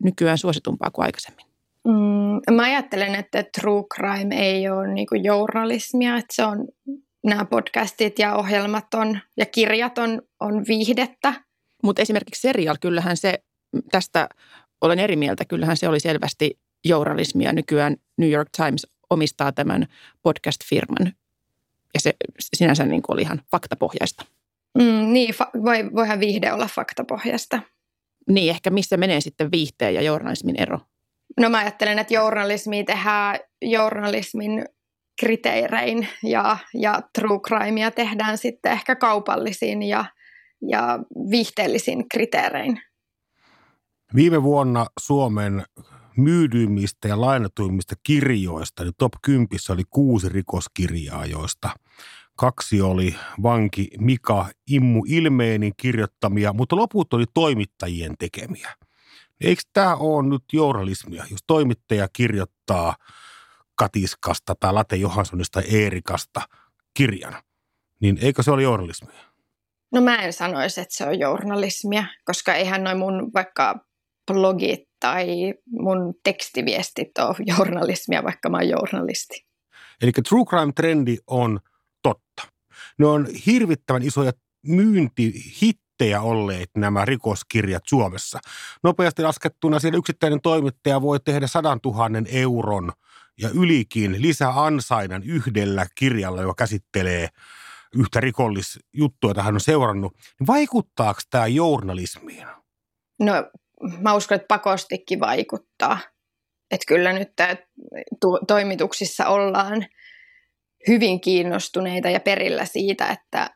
nykyään 0.04 0.38
suositumpaa 0.38 0.90
kuin 0.90 1.04
aikaisemmin? 1.04 1.46
Mm, 1.84 2.54
mä 2.54 2.62
ajattelen, 2.62 3.14
että 3.14 3.44
true 3.60 3.84
crime 3.94 4.34
ei 4.36 4.68
ole 4.68 4.88
niinku 4.88 5.14
journalismia, 5.14 6.16
että 6.16 6.34
se 6.34 6.44
on 6.44 6.68
nämä 7.24 7.44
podcastit 7.44 8.18
ja 8.18 8.34
ohjelmat 8.34 8.94
on, 8.94 9.18
ja 9.36 9.46
kirjat 9.46 9.98
on, 9.98 10.22
on 10.40 10.64
viihdettä. 10.68 11.34
Mutta 11.82 12.02
esimerkiksi 12.02 12.40
serial, 12.40 12.76
kyllähän 12.80 13.16
se, 13.16 13.38
tästä 13.90 14.28
olen 14.80 14.98
eri 14.98 15.16
mieltä, 15.16 15.44
kyllähän 15.44 15.76
se 15.76 15.88
oli 15.88 16.00
selvästi 16.00 16.60
journalismia. 16.84 17.52
Nykyään 17.52 17.96
New 18.18 18.30
York 18.30 18.48
Times 18.56 18.86
omistaa 19.10 19.52
tämän 19.52 19.86
podcast-firman 20.22 21.12
ja 21.94 22.00
se 22.00 22.14
sinänsä 22.56 22.84
niin 22.84 23.02
oli 23.08 23.22
ihan 23.22 23.42
faktapohjaista. 23.50 24.24
Mm, 24.78 25.12
niin, 25.12 25.34
fa- 25.34 25.64
voi, 25.64 25.90
voihan 25.94 26.20
viihde 26.20 26.52
olla 26.52 26.66
faktapohjaista. 26.66 27.60
Niin, 28.28 28.50
ehkä 28.50 28.70
missä 28.70 28.96
menee 28.96 29.20
sitten 29.20 29.50
viihteen 29.50 29.94
ja 29.94 30.02
journalismin 30.02 30.62
ero? 30.62 30.80
No 31.40 31.50
mä 31.50 31.58
ajattelen, 31.58 31.98
että 31.98 32.14
journalismi 32.14 32.84
tehdään 32.84 33.38
journalismin 33.62 34.64
kriteerein 35.20 36.08
ja, 36.22 36.56
ja 36.74 37.00
true 37.18 37.40
crimea 37.40 37.90
tehdään 37.90 38.38
sitten 38.38 38.72
ehkä 38.72 38.96
kaupallisin 38.96 39.82
ja, 39.82 40.04
ja 40.68 40.98
viihteellisin 41.30 42.08
kriteerein. 42.08 42.82
Viime 44.14 44.42
vuonna 44.42 44.86
Suomen 45.00 45.64
myydyimmistä 46.16 47.08
ja 47.08 47.20
lainatuimmista 47.20 47.94
kirjoista, 48.02 48.84
niin 48.84 48.94
top 48.98 49.12
10 49.22 49.48
oli 49.70 49.82
kuusi 49.90 50.28
rikoskirjaa, 50.28 51.26
joista 51.26 51.70
kaksi 52.36 52.80
oli 52.80 53.16
vanki 53.42 53.88
Mika 53.98 54.46
Immu 54.66 55.02
Ilmeenin 55.08 55.72
kirjoittamia, 55.76 56.52
mutta 56.52 56.76
loput 56.76 57.14
oli 57.14 57.24
toimittajien 57.34 58.14
tekemiä. 58.18 58.74
Eikö 59.40 59.62
tämä 59.72 59.96
ole 59.96 60.28
nyt 60.28 60.44
journalismia, 60.52 61.24
jos 61.30 61.40
toimittaja 61.46 62.08
kirjoittaa 62.12 62.96
Katiskasta 63.74 64.54
tai 64.60 64.72
Late 64.72 64.96
Johanssonista 64.96 65.60
Eerikasta 65.60 66.40
kirjan, 66.94 67.34
niin 68.00 68.18
eikö 68.22 68.42
se 68.42 68.50
ole 68.50 68.62
journalismia? 68.62 69.20
No 69.92 70.00
mä 70.00 70.16
en 70.16 70.32
sanoisi, 70.32 70.80
että 70.80 70.96
se 70.96 71.06
on 71.06 71.18
journalismia, 71.18 72.04
koska 72.24 72.54
eihän 72.54 72.84
noin 72.84 72.98
mun 72.98 73.30
vaikka 73.34 73.86
blogit 74.32 74.91
tai 75.02 75.54
mun 75.70 76.14
tekstiviestit 76.24 77.18
ole 77.18 77.36
journalismia, 77.46 78.24
vaikka 78.24 78.48
mä 78.48 78.56
oon 78.56 78.68
journalisti. 78.68 79.46
Eli 80.02 80.12
true 80.12 80.44
crime-trendi 80.44 81.16
on 81.26 81.60
totta. 82.02 82.42
Ne 82.98 83.06
on 83.06 83.26
hirvittävän 83.46 84.02
isoja 84.02 84.32
myyntihittejä 84.66 86.20
olleet 86.20 86.70
nämä 86.76 87.04
rikoskirjat 87.04 87.82
Suomessa. 87.88 88.40
Nopeasti 88.82 89.22
laskettuna 89.22 89.78
siellä 89.78 89.98
yksittäinen 89.98 90.40
toimittaja 90.40 91.02
voi 91.02 91.20
tehdä 91.20 91.46
sadan 91.46 91.80
tuhannen 91.80 92.26
euron 92.30 92.92
ja 93.40 93.48
ylikin 93.54 94.22
lisäansainan 94.22 95.22
yhdellä 95.22 95.86
kirjalla, 95.94 96.42
joka 96.42 96.54
käsittelee 96.54 97.28
yhtä 97.96 98.20
rikollisjuttua, 98.20 99.30
jota 99.30 99.42
hän 99.42 99.54
on 99.54 99.60
seurannut. 99.60 100.16
Vaikuttaako 100.46 101.20
tämä 101.30 101.46
journalismiin? 101.46 102.46
No 103.20 103.32
mä 104.00 104.14
uskon, 104.14 104.36
että 104.36 104.46
pakostikin 104.48 105.20
vaikuttaa. 105.20 105.98
Että 106.70 106.84
kyllä 106.88 107.12
nyt 107.12 107.32
toimituksissa 108.46 109.26
ollaan 109.26 109.86
hyvin 110.88 111.20
kiinnostuneita 111.20 112.10
ja 112.10 112.20
perillä 112.20 112.64
siitä, 112.64 113.06
että 113.06 113.50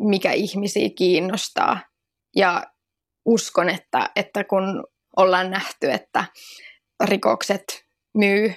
mikä 0.00 0.32
ihmisiä 0.32 0.88
kiinnostaa. 0.98 1.80
Ja 2.36 2.62
uskon, 3.24 3.68
että, 3.68 4.10
että 4.16 4.44
kun 4.44 4.84
ollaan 5.16 5.50
nähty, 5.50 5.90
että 5.90 6.24
rikokset 7.04 7.64
myy 8.18 8.54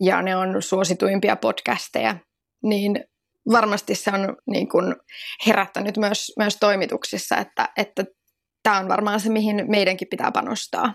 ja 0.00 0.22
ne 0.22 0.36
on 0.36 0.62
suosituimpia 0.62 1.36
podcasteja, 1.36 2.16
niin 2.62 3.04
varmasti 3.52 3.94
se 3.94 4.10
on 4.10 4.36
niin 4.50 4.68
kuin 4.68 4.96
herättänyt 5.46 5.96
myös, 5.96 6.32
myös 6.38 6.56
toimituksissa, 6.56 7.36
että, 7.36 7.68
että 7.76 8.04
tämä 8.68 8.80
on 8.80 8.88
varmaan 8.88 9.20
se, 9.20 9.30
mihin 9.30 9.64
meidänkin 9.68 10.08
pitää 10.08 10.32
panostaa. 10.32 10.94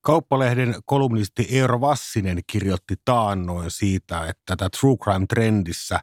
Kauppalehden 0.00 0.74
kolumnisti 0.84 1.48
Eero 1.50 1.80
Vassinen 1.80 2.40
kirjoitti 2.46 2.94
taannoin 3.04 3.70
siitä, 3.70 4.26
että 4.28 4.42
tätä 4.46 4.68
true 4.80 4.96
crime-trendissä 4.96 6.00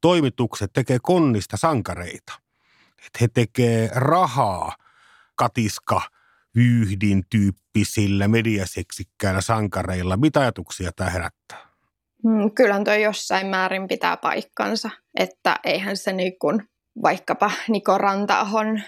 toimitukset 0.00 0.72
tekee 0.72 0.98
konnista 1.02 1.56
sankareita. 1.56 2.32
Että 3.06 3.18
he 3.20 3.28
tekee 3.28 3.90
rahaa 3.94 4.76
katiska 5.34 6.02
vyyhdin 6.56 7.22
tyyppisillä 7.30 8.28
mediaseksikkäillä 8.28 9.40
sankareilla. 9.40 10.16
Mitä 10.16 10.40
ajatuksia 10.40 10.92
tämä 10.96 11.10
herättää? 11.10 11.58
Mm, 12.24 12.50
kyllä 12.50 12.84
tuo 12.84 12.94
jossain 12.94 13.46
määrin 13.46 13.88
pitää 13.88 14.16
paikkansa, 14.16 14.90
että 15.18 15.60
eihän 15.64 15.96
se 15.96 16.12
niin 16.12 16.38
kuin 16.38 16.68
vaikkapa 17.02 17.50
Niko 17.68 17.98
Rantaahon 17.98 18.82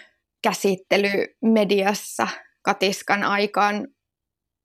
käsittely 0.44 1.26
mediassa 1.42 2.28
Katiskan 2.62 3.22
aikaan 3.22 3.88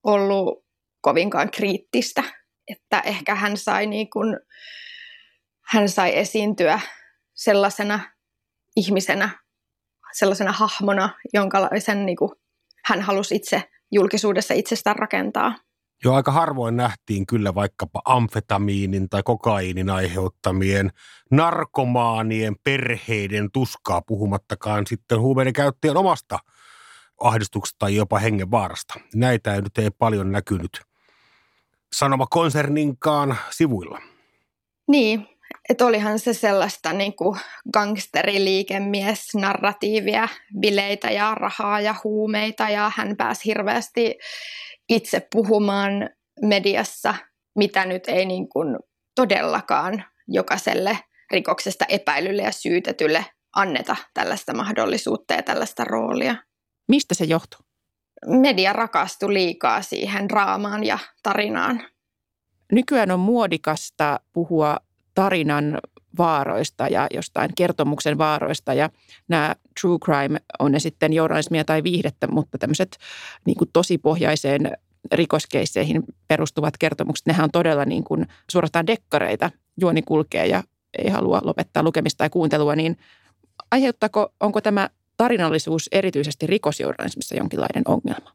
ollut 0.03 0.65
kovinkaan 1.01 1.51
kriittistä, 1.51 2.23
että 2.67 2.99
ehkä 2.99 3.35
hän 3.35 3.57
sai, 3.57 3.85
niin 3.85 4.09
kuin, 4.09 4.39
hän 5.65 5.89
sai 5.89 6.17
esiintyä 6.17 6.79
sellaisena 7.35 7.99
ihmisenä, 8.75 9.29
sellaisena 10.13 10.51
hahmona, 10.51 11.09
jonka 11.33 11.69
sen, 11.79 12.05
niin 12.05 12.17
kuin, 12.17 12.31
hän 12.85 13.01
halusi 13.01 13.35
itse 13.35 13.63
julkisuudessa 13.91 14.53
itsestään 14.53 14.95
rakentaa. 14.95 15.55
Jo 16.03 16.13
aika 16.13 16.31
harvoin 16.31 16.77
nähtiin 16.77 17.25
kyllä 17.25 17.55
vaikkapa 17.55 18.01
amfetamiinin 18.05 19.09
tai 19.09 19.23
kokaiinin 19.23 19.89
aiheuttamien 19.89 20.89
narkomaanien 21.31 22.55
perheiden 22.63 23.51
tuskaa, 23.51 24.01
puhumattakaan 24.01 24.87
sitten 24.87 25.19
huumeiden 25.19 25.53
käyttäjän 25.53 25.97
omasta 25.97 26.39
ahdistuksesta 27.21 27.79
tai 27.79 27.95
jopa 27.95 28.19
hengenvaarasta. 28.19 28.93
Näitä 29.15 29.55
ei 29.55 29.61
nyt 29.61 29.77
ei 29.77 29.91
paljon 29.91 30.31
näkynyt 30.31 30.81
Sanoma-konserninkaan 31.95 33.37
sivuilla. 33.49 34.01
Niin, 34.87 35.27
että 35.69 35.85
olihan 35.85 36.19
se 36.19 36.33
sellaista 36.33 36.93
niin 36.93 37.15
kuin 37.15 37.39
gangsteriliikemies, 37.73 39.35
narratiivia, 39.35 40.27
bileitä 40.59 41.11
ja 41.11 41.35
rahaa 41.35 41.81
ja 41.81 41.95
huumeita 42.03 42.69
ja 42.69 42.91
hän 42.95 43.17
pääsi 43.17 43.45
hirveästi 43.45 44.15
itse 44.89 45.27
puhumaan 45.31 46.09
mediassa, 46.41 47.15
mitä 47.55 47.85
nyt 47.85 48.07
ei 48.07 48.25
niin 48.25 48.49
kuin 48.49 48.77
todellakaan 49.15 50.03
jokaiselle 50.27 50.99
rikoksesta 51.31 51.85
epäilylle 51.85 52.41
ja 52.41 52.51
syytetylle 52.51 53.25
anneta 53.55 53.95
tällaista 54.13 54.53
mahdollisuutta 54.53 55.33
ja 55.33 55.43
tällaista 55.43 55.83
roolia. 55.83 56.35
Mistä 56.87 57.13
se 57.13 57.25
johtuu? 57.25 57.59
Media 58.25 58.73
rakastui 58.73 59.33
liikaa 59.33 59.81
siihen 59.81 60.29
draamaan 60.29 60.83
ja 60.83 60.99
tarinaan. 61.23 61.83
Nykyään 62.71 63.11
on 63.11 63.19
muodikasta 63.19 64.19
puhua 64.33 64.77
tarinan 65.15 65.79
vaaroista 66.17 66.87
ja 66.87 67.07
jostain 67.13 67.49
kertomuksen 67.55 68.17
vaaroista. 68.17 68.73
Ja 68.73 68.89
nämä 69.27 69.55
true 69.81 69.97
crime 70.05 70.39
on 70.59 70.71
ne 70.71 70.79
sitten 70.79 71.13
journalismia 71.13 71.63
tai 71.63 71.83
viihdettä, 71.83 72.27
mutta 72.27 72.57
tämmöiset 72.57 72.97
niin 73.45 73.57
kuin 73.57 73.69
tosipohjaiseen 73.73 74.71
rikoskeisseihin 75.11 76.03
perustuvat 76.27 76.77
kertomukset, 76.77 77.25
nehän 77.25 77.43
on 77.43 77.51
todella 77.51 77.85
niin 77.85 78.03
kuin 78.03 78.27
suorastaan 78.51 78.87
dekkareita. 78.87 79.51
Juoni 79.81 80.01
kulkee 80.01 80.47
ja 80.47 80.63
ei 80.97 81.09
halua 81.09 81.41
lopettaa 81.43 81.83
lukemista 81.83 82.17
tai 82.17 82.29
kuuntelua, 82.29 82.75
niin 82.75 82.97
aiheuttaako, 83.71 84.33
onko 84.39 84.61
tämä 84.61 84.89
tarinallisuus 85.17 85.89
erityisesti 85.91 86.47
rikosjournalismissa 86.47 87.35
jonkinlainen 87.35 87.83
ongelma? 87.87 88.31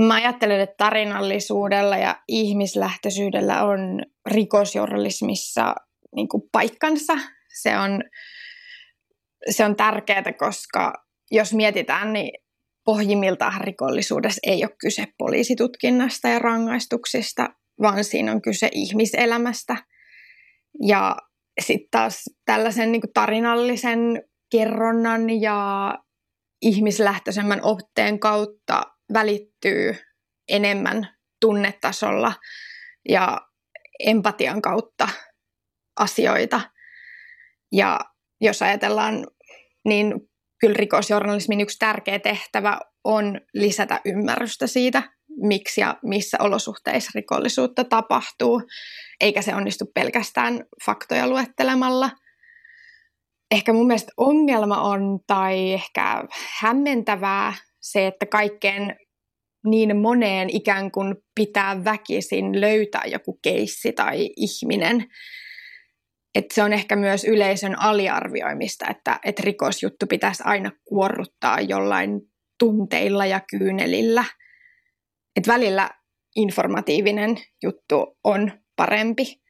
Mä 0.00 0.14
ajattelen, 0.14 0.60
että 0.60 0.74
tarinallisuudella 0.76 1.96
ja 1.96 2.16
ihmislähtöisyydellä 2.28 3.64
on 3.64 4.02
rikosjournalismissa 4.26 5.74
niin 6.14 6.28
kuin 6.28 6.42
paikkansa. 6.52 7.12
Se 7.62 7.78
on, 7.78 8.02
se 9.50 9.64
on 9.64 9.76
tärkeää, 9.76 10.32
koska 10.38 10.92
jos 11.30 11.54
mietitään, 11.54 12.12
niin 12.12 12.30
pohjimmiltaan 12.84 13.60
rikollisuudessa 13.60 14.40
ei 14.42 14.64
ole 14.64 14.76
kyse 14.80 15.06
poliisitutkinnasta 15.18 16.28
ja 16.28 16.38
rangaistuksista, 16.38 17.48
vaan 17.82 18.04
siinä 18.04 18.32
on 18.32 18.42
kyse 18.42 18.68
ihmiselämästä. 18.72 19.76
Ja 20.86 21.16
sitten 21.60 21.88
taas 21.90 22.22
tällaisen 22.44 22.92
niin 22.92 23.02
tarinallisen 23.14 24.22
kerronnan 24.50 25.40
ja 25.40 25.90
ihmislähtöisemmän 26.62 27.60
otteen 27.62 28.20
kautta 28.20 28.82
välittyy 29.12 29.96
enemmän 30.48 31.08
tunnetasolla 31.40 32.32
ja 33.08 33.40
empatian 34.00 34.62
kautta 34.62 35.08
asioita. 35.96 36.60
Ja 37.72 38.00
jos 38.40 38.62
ajatellaan, 38.62 39.26
niin 39.84 40.14
kyllä 40.60 40.74
rikosjournalismin 40.76 41.60
yksi 41.60 41.78
tärkeä 41.78 42.18
tehtävä 42.18 42.80
on 43.04 43.40
lisätä 43.54 44.00
ymmärrystä 44.04 44.66
siitä, 44.66 45.02
miksi 45.42 45.80
ja 45.80 45.98
missä 46.02 46.36
olosuhteissa 46.40 47.10
rikollisuutta 47.14 47.84
tapahtuu, 47.84 48.62
eikä 49.20 49.42
se 49.42 49.54
onnistu 49.54 49.84
pelkästään 49.94 50.64
faktoja 50.86 51.28
luettelemalla. 51.28 52.10
Ehkä 53.50 53.72
mun 53.72 53.86
mielestä 53.86 54.12
ongelma 54.16 54.80
on, 54.80 55.20
tai 55.26 55.72
ehkä 55.72 56.24
hämmentävää, 56.60 57.54
se, 57.80 58.06
että 58.06 58.26
kaikkeen 58.26 58.96
niin 59.66 59.96
moneen 59.96 60.50
ikään 60.50 60.90
kuin 60.90 61.14
pitää 61.34 61.84
väkisin 61.84 62.60
löytää 62.60 63.02
joku 63.06 63.38
keissi 63.42 63.92
tai 63.92 64.30
ihminen. 64.36 65.04
Että 66.34 66.54
se 66.54 66.62
on 66.62 66.72
ehkä 66.72 66.96
myös 66.96 67.24
yleisön 67.24 67.78
aliarvioimista, 67.78 68.86
että, 68.90 69.20
että 69.24 69.42
rikosjuttu 69.44 70.06
pitäisi 70.06 70.42
aina 70.46 70.70
kuorruttaa 70.84 71.60
jollain 71.60 72.20
tunteilla 72.58 73.26
ja 73.26 73.40
kyynelillä. 73.50 74.24
Että 75.36 75.52
välillä 75.52 75.90
informatiivinen 76.36 77.36
juttu 77.62 78.18
on 78.24 78.52
parempi. 78.76 79.40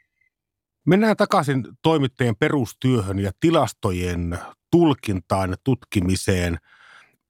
Mennään 0.86 1.16
takaisin 1.16 1.64
toimittajien 1.82 2.36
perustyöhön 2.36 3.18
ja 3.18 3.30
tilastojen 3.40 4.38
tulkintaan 4.70 5.50
ja 5.50 5.56
tutkimiseen– 5.64 6.58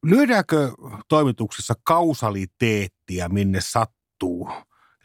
Lyödäänkö 0.05 0.73
toimituksessa 1.09 1.75
kausaliteettia 1.85 3.29
minne 3.29 3.61
sattuu? 3.61 4.49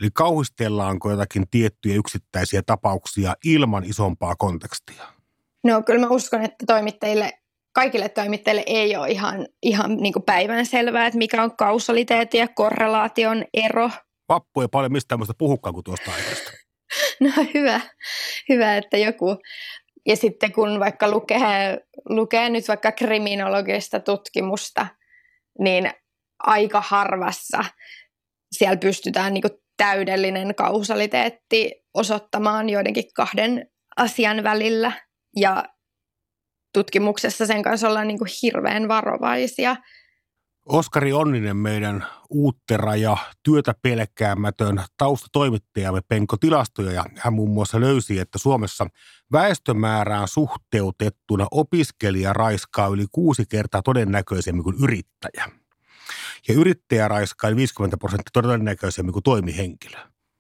Eli 0.02 0.10
kauhistellaanko 0.14 1.12
jotakin 1.12 1.50
tiettyjä 1.52 1.96
yksittäisiä 1.96 2.62
tapauksia 2.66 3.34
ilman 3.46 3.84
isompaa 3.84 4.36
kontekstia? 4.36 5.04
No 5.64 5.82
kyllä 5.84 6.00
mä 6.08 6.10
uskon, 6.10 6.42
että 6.42 6.66
toimittajille, 6.68 7.34
kaikille 7.74 8.10
toimittajille 8.10 8.64
ei 8.66 8.96
ole 8.96 9.10
ihan, 9.10 9.48
ihan 9.64 9.98
niin 9.98 10.14
kuin 10.14 10.24
päivän 10.24 10.66
selvää, 10.66 11.08
että 11.08 11.18
mikä 11.18 11.44
on 11.44 11.56
kausaliteetti 11.56 12.38
ja 12.38 12.48
korrelaation 12.48 13.46
ero. 13.54 13.90
Vappu 14.30 14.62
ei 14.62 14.68
paljon 14.68 14.92
mistään 14.92 15.10
tämmöistä 15.10 15.34
puhukaan 15.38 15.74
kuin 15.74 15.84
tuosta 15.84 16.12
aiheesta. 16.12 16.52
No 17.20 17.30
hyvä, 17.54 17.82
hyvä, 18.50 18.78
että 18.78 18.98
joku 18.98 19.38
ja 20.06 20.16
sitten 20.16 20.52
kun 20.52 20.80
vaikka 20.80 21.12
lukee, 21.12 21.80
lukee 22.10 22.50
nyt 22.50 22.68
vaikka 22.68 22.92
kriminologista 22.92 24.00
tutkimusta, 24.00 24.88
niin 25.60 25.92
aika 26.40 26.84
harvassa 26.88 27.66
siellä 28.52 28.78
pystytään 28.78 29.34
niin 29.34 29.44
täydellinen 29.80 30.56
kausaliteetti 30.56 31.72
osoittamaan 31.94 32.70
joidenkin 32.70 33.04
kahden 33.16 33.70
asian 33.98 34.44
välillä. 34.44 34.92
Ja 35.36 35.64
tutkimuksessa 36.74 37.46
sen 37.46 37.64
kanssa 37.64 37.88
ollaan 37.88 38.08
niin 38.08 38.20
hirveän 38.44 38.88
varovaisia– 38.88 39.76
Oskari 40.70 41.14
Onninen, 41.14 41.58
meidän 41.58 42.06
uuttera 42.30 42.96
ja 42.96 43.18
työtä 43.44 43.74
pelkäämätön 43.82 44.84
taustatoimittajamme 44.98 46.02
penko 46.08 46.38
tilastoja 46.38 46.92
ja 46.92 47.06
hän 47.18 47.34
muun 47.34 47.50
muassa 47.50 47.80
löysi, 47.80 48.20
että 48.20 48.38
Suomessa 48.38 48.88
väestömäärään 49.32 50.28
suhteutettuna 50.28 51.48
opiskelija 51.52 52.34
raiskaa 52.34 52.88
yli 52.88 53.06
kuusi 53.12 53.44
kertaa 53.50 53.82
todennäköisemmin 53.82 54.64
kuin 54.64 54.76
yrittäjä. 54.84 55.46
Ja 56.48 56.54
yrittäjä 56.54 57.08
raiskaa 57.08 57.56
50 57.56 57.98
prosenttia 57.98 58.32
todennäköisemmin 58.34 59.14
kuin 59.14 59.24
toimihenkilö. 59.24 59.98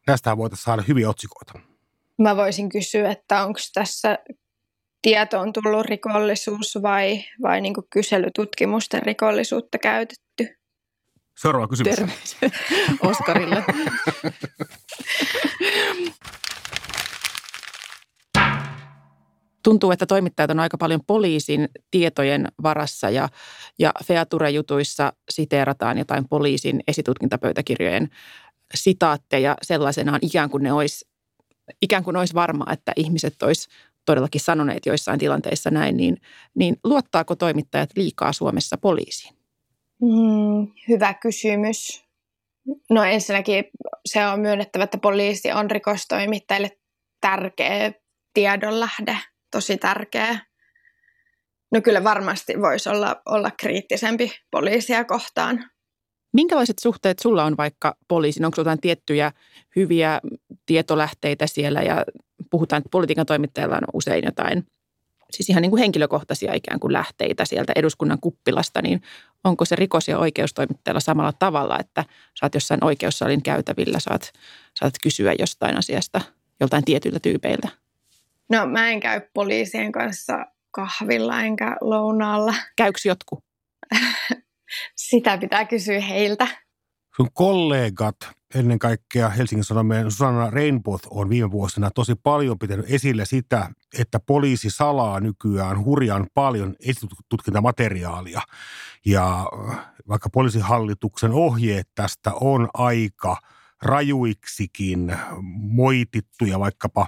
Näistä 0.08 0.38
voitaisiin 0.38 0.66
saada 0.66 0.84
hyviä 0.88 1.10
otsikoita. 1.10 1.60
Mä 2.18 2.36
voisin 2.36 2.70
kysyä, 2.70 3.12
että 3.12 3.44
onko 3.44 3.60
tässä 3.74 4.18
tietoon 5.02 5.54
tullut 5.54 5.86
rikollisuus 5.86 6.80
vai, 6.82 7.24
vai 7.42 7.62
niin 7.62 7.74
kyselytutkimusten 7.90 9.04
rikollisuutta 9.04 9.78
käytetty? 9.78 10.60
Seuraava 11.38 11.68
kysymys. 11.68 11.96
Terveisiä 11.96 12.50
Oskarille. 13.10 13.64
Tuntuu, 19.69 19.91
että 19.91 20.05
toimittajat 20.05 20.51
on 20.51 20.60
aika 20.60 20.77
paljon 20.77 21.01
poliisin 21.08 21.69
tietojen 21.91 22.47
varassa 22.63 23.10
ja, 23.10 23.29
ja 23.79 23.93
Feature-jutuissa 24.03 25.13
siteerataan 25.29 25.97
jotain 25.97 26.27
poliisin 26.27 26.79
esitutkintapöytäkirjojen 26.88 28.10
sitaatteja 28.73 29.55
sellaisenaan 29.62 30.19
ikään 30.21 30.49
kuin 30.49 30.63
ne 30.63 30.73
olisi 30.73 31.08
ikään 31.82 32.03
kuin 32.03 32.17
olisi 32.17 32.34
varma, 32.34 32.73
että 32.73 32.91
ihmiset 32.95 33.43
olisi 33.43 33.69
todellakin 34.05 34.41
sanoneet 34.41 34.86
joissain 34.86 35.19
tilanteissa 35.19 35.69
näin, 35.69 35.97
niin, 35.97 36.17
niin 36.55 36.77
luottaako 36.84 37.36
toimittajat 37.36 37.89
liikaa 37.95 38.34
Suomessa 38.34 38.77
poliisiin? 38.77 39.36
Mm, 40.01 40.67
hyvä 40.88 41.13
kysymys. 41.13 42.03
No 42.89 43.03
ensinnäkin 43.03 43.65
se 44.05 44.27
on 44.27 44.39
myönnettävä, 44.39 44.84
että 44.84 44.97
poliisi 44.97 45.51
on 45.51 45.71
rikostoimittajille 45.71 46.77
tärkeä 47.21 47.93
tiedonlähde, 48.34 49.17
tosi 49.52 49.78
tärkeä. 49.78 50.40
No 51.72 51.82
kyllä 51.82 52.04
varmasti 52.04 52.62
voisi 52.62 52.90
olla, 52.90 53.22
olla 53.26 53.52
kriittisempi 53.52 54.32
poliisia 54.52 55.04
kohtaan. 55.06 55.70
Minkälaiset 56.34 56.80
suhteet 56.80 57.20
sulla 57.20 57.44
on 57.44 57.58
vaikka 57.58 57.96
poliisin? 58.08 58.46
Onko 58.46 58.62
jotain 58.62 58.82
tiettyjä 58.82 59.32
hyviä 59.76 60.22
tietolähteitä 60.66 61.48
siellä 61.48 61.82
ja 61.82 62.06
puhutaan, 62.50 62.80
että 62.80 62.90
politiikan 62.92 63.26
toimittajilla 63.26 63.76
on 63.76 63.84
usein 63.94 64.26
jotain 64.26 64.66
siis 65.32 65.50
ihan 65.50 65.62
niin 65.62 65.70
kuin 65.70 65.80
henkilökohtaisia 65.80 66.54
ikään 66.54 66.80
kuin 66.80 66.94
lähteitä 66.94 67.46
sieltä 67.46 67.74
eduskunnan 67.76 68.18
kuppilasta, 68.22 68.82
niin 68.82 69.02
onko 69.44 69.66
se 69.66 69.76
rikos- 69.76 70.08
ja 70.08 70.20
oikeustoimittajalla 70.20 71.00
samalla 71.00 71.34
tavalla, 71.34 71.80
että 71.80 72.06
saat 72.36 72.54
jossain 72.54 72.84
oikeussalin 72.84 73.44
käytävillä, 73.44 74.00
saat, 74.00 74.32
saat 74.80 74.94
kysyä 75.04 75.34
jostain 75.40 75.78
asiasta 75.78 76.22
joltain 76.60 76.86
tietyiltä 76.86 77.20
tyypeiltä? 77.20 77.68
No 78.50 78.66
mä 78.66 78.90
en 78.90 79.00
käy 79.00 79.22
poliisien 79.34 79.92
kanssa 79.92 80.46
kahvilla 80.72 81.42
enkä 81.42 81.78
lounaalla. 81.82 82.54
Käyks 82.76 83.06
jotkut? 83.06 83.44
Sitä 84.96 85.38
pitää 85.38 85.66
kysyä 85.66 86.00
heiltä. 86.00 86.48
Sun 87.16 87.30
kollegat, 87.34 88.16
ennen 88.56 88.80
kaikkea 88.80 89.30
Helsingin 89.30 89.64
Sanomien 89.64 90.12
Susanna 90.12 90.50
Rainbow 90.50 90.96
on 91.10 91.30
viime 91.30 91.52
vuosina 91.52 91.92
tosi 91.92 92.16
paljon 92.24 92.60
pitänyt 92.60 92.86
esille 92.90 93.26
sitä, 93.26 93.70
että 94.00 94.20
poliisi 94.20 94.70
salaa 94.70 95.20
nykyään 95.20 95.86
hurjan 95.86 96.28
paljon 96.34 96.76
esitutkintamateriaalia. 96.80 98.42
Ja 99.06 99.46
vaikka 100.08 100.30
poliisihallituksen 100.30 101.32
ohjeet 101.32 101.90
tästä 101.96 102.32
on 102.34 102.70
aika 102.74 103.38
rajuiksikin 103.82 105.18
moitittuja, 105.52 106.60
vaikkapa 106.60 107.08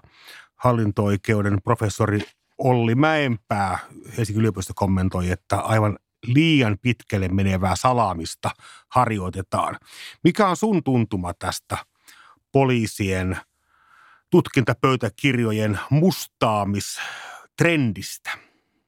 hallinto-oikeuden 0.63 1.62
professori 1.63 2.19
Olli 2.58 2.95
Mäenpää 2.95 3.78
Helsingin 4.17 4.39
yliopisto 4.39 4.74
kommentoi, 4.76 5.32
että 5.32 5.60
aivan 5.60 5.97
liian 6.28 6.78
pitkälle 6.82 7.28
menevää 7.28 7.76
salaamista 7.76 8.50
harjoitetaan. 8.89 9.78
Mikä 10.24 10.47
on 10.47 10.58
sun 10.58 10.84
tuntuma 10.84 11.34
tästä 11.34 11.78
poliisien 12.52 13.38
tutkintapöytäkirjojen 14.30 15.80
mustaamistrendistä? 15.89 18.32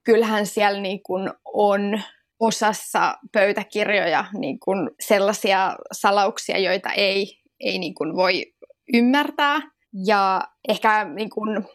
Kyllähän 0.04 0.48
siellä 0.48 0.80
niin 0.80 1.04
kuin 1.04 1.34
on 1.46 2.02
osassa 2.40 3.18
pöytäkirjoja 3.32 4.26
niin 4.34 4.60
kuin 4.60 4.90
sellaisia 5.00 5.76
salauksia, 5.92 6.60
joita 6.60 6.92
ei, 6.92 7.42
ei 7.60 7.80
niin 7.80 7.96
kuin 7.96 8.16
voi 8.16 8.54
ymmärtää. 8.94 9.73
Ja 10.06 10.42
ehkä 10.68 11.04
niin 11.04 11.30
kuin 11.30 11.68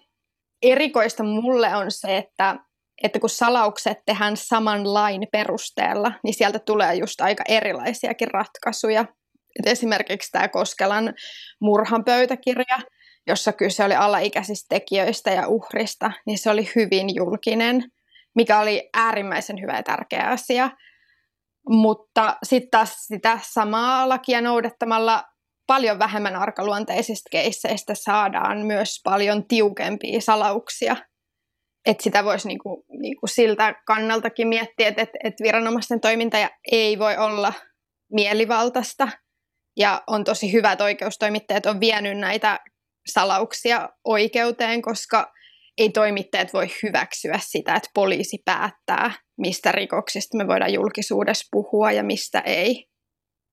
erikoista 0.62 1.22
mulle 1.22 1.76
on 1.76 1.90
se, 1.90 2.16
että, 2.16 2.57
että 3.02 3.18
kun 3.20 3.31
salaukset 3.31 3.98
tehdään 4.07 4.37
saman 4.37 4.94
lain 4.94 5.28
perusteella, 5.33 6.12
niin 6.24 6.35
sieltä 6.35 6.59
tulee 6.59 6.94
just 6.94 7.20
aika 7.20 7.44
erilaisiakin 7.48 8.31
ratkaisuja. 8.31 9.00
Et 9.59 9.66
esimerkiksi 9.66 10.33
tämä 10.33 10.48
Koskelan 10.48 11.14
murhan 11.61 12.04
pöytäkirja, 12.04 12.78
jossa 13.26 13.52
kyse 13.52 13.85
oli 13.85 13.94
alaikäisistä 13.94 14.66
tekijöistä 14.68 15.31
ja 15.31 15.48
uhrista, 15.48 16.12
niin 16.26 16.38
se 16.38 16.50
oli 16.50 16.70
hyvin 16.76 17.14
julkinen, 17.14 17.85
mikä 18.35 18.61
oli 18.61 18.90
äärimmäisen 18.94 19.61
hyvä 19.61 19.76
ja 19.76 19.83
tärkeä 19.83 20.22
asia. 20.22 20.70
Mutta 21.68 22.37
sitten 22.42 22.70
taas 22.70 23.07
sitä 23.07 23.38
samaa 23.42 24.09
lakia 24.09 24.40
noudattamalla 24.40 25.24
paljon 25.68 25.98
vähemmän 25.98 26.37
arkaluonteisista 26.37 27.28
keisseistä 27.31 27.94
saadaan 27.94 28.59
myös 28.59 29.00
paljon 29.04 29.48
tiukempia 29.48 30.20
salauksia. 30.20 30.96
Että 31.87 32.02
sitä 32.02 32.24
voisi 32.24 32.48
niinku, 32.48 32.85
niinku 32.88 33.26
siltä 33.26 33.74
kannaltakin 33.87 34.48
miettiä, 34.48 34.88
että 34.88 35.02
et, 35.02 35.11
et 35.24 35.35
viranomaisten 35.42 36.00
toiminta 36.00 36.37
ei 36.72 36.98
voi 36.98 37.16
olla 37.16 37.52
mielivaltaista. 38.12 39.09
Ja 39.76 40.02
on 40.07 40.24
tosi 40.24 40.52
hyvä, 40.52 40.72
että 40.72 40.85
oikeustoimittajat 40.85 41.66
on 41.66 41.81
vienyt 41.81 42.18
näitä 42.18 42.61
salauksia 43.07 43.88
oikeuteen, 44.04 44.83
koska 44.83 45.33
ei 45.78 45.90
toimittajat 45.90 46.52
voi 46.52 46.66
hyväksyä 46.83 47.40
sitä, 47.42 47.74
että 47.74 47.90
poliisi 47.94 48.38
päättää, 48.44 49.12
mistä 49.38 49.72
rikoksista 49.72 50.37
me 50.37 50.46
voidaan 50.46 50.72
julkisuudessa 50.72 51.48
puhua 51.50 51.92
ja 51.92 52.02
mistä 52.02 52.40
ei. 52.40 52.88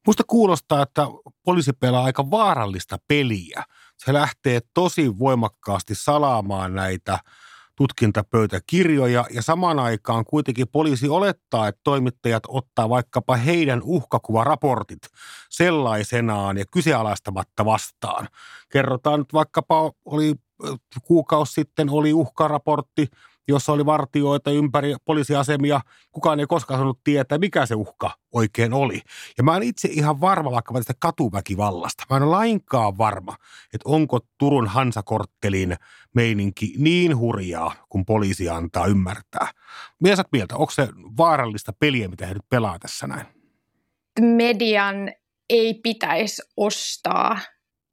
Musta 0.08 0.24
kuulostaa, 0.28 0.82
että 0.82 1.08
poliisi 1.44 1.74
pelaa 1.74 2.04
aika 2.04 2.32
vaarallista 2.32 2.98
peliä. 3.08 3.64
Se 3.98 4.14
lähtee 4.14 4.60
tosi 4.74 5.20
voimakkaasti 5.20 5.96
salaamaan 5.96 6.76
näitä 6.76 7.20
tutkintapöytäkirjoja 7.76 9.26
ja 9.30 9.42
samaan 9.42 9.80
aikaan 9.80 10.26
kuitenkin 10.26 10.68
poliisi 10.68 11.10
olettaa, 11.10 11.68
että 11.68 11.82
toimittajat 11.84 12.44
ottaa 12.48 12.90
vaikkapa 12.90 13.36
heidän 13.36 13.82
uhkakuvaraportit 13.84 15.02
sellaisenaan 15.50 16.58
ja 16.58 16.66
kyseenalaistamatta 16.72 17.66
vastaan. 17.66 18.28
Kerrotaan 18.72 19.20
nyt 19.20 19.34
vaikkapa 19.34 19.92
oli 20.06 20.36
kuukausi 21.04 21.54
sitten 21.54 21.90
oli 21.90 22.14
uhkaraportti 22.14 23.08
jossa 23.48 23.74
oli 23.74 23.86
vartioita 23.86 24.52
ympäri 24.52 24.96
poliisiasemia. 25.06 25.82
Kukaan 26.12 26.40
ei 26.40 26.46
koskaan 26.46 26.78
sanonut 26.78 27.04
tietää, 27.04 27.38
mikä 27.38 27.66
se 27.66 27.76
uhka 27.76 28.12
oikein 28.32 28.74
oli. 28.74 29.02
Ja 29.38 29.44
mä 29.44 29.58
en 29.58 29.64
itse 29.64 29.88
ihan 29.92 30.22
varma 30.22 30.52
vaikka 30.52 30.74
tästä 30.74 30.94
katuväkivallasta. 31.00 32.04
Mä 32.10 32.18
en 32.18 32.24
ole 32.24 32.32
lainkaan 32.32 32.98
varma, 32.98 33.36
että 33.74 33.90
onko 33.90 34.20
Turun 34.38 34.68
Hansakorttelin 34.68 35.76
meininki 36.16 36.74
niin 36.78 37.18
hurjaa, 37.18 37.76
kun 37.90 38.06
poliisi 38.06 38.50
antaa 38.50 38.86
ymmärtää. 38.86 39.48
Mitä 40.00 40.16
sä 40.16 40.24
mieltä? 40.32 40.56
Onko 40.56 40.72
se 40.72 40.88
vaarallista 41.18 41.74
peliä, 41.80 42.08
mitä 42.08 42.26
he 42.26 42.34
nyt 42.34 42.50
pelaa 42.50 42.80
tässä 42.80 43.08
näin? 43.08 43.26
Median 44.22 45.12
ei 45.50 45.74
pitäisi 45.74 46.42
ostaa 46.58 47.40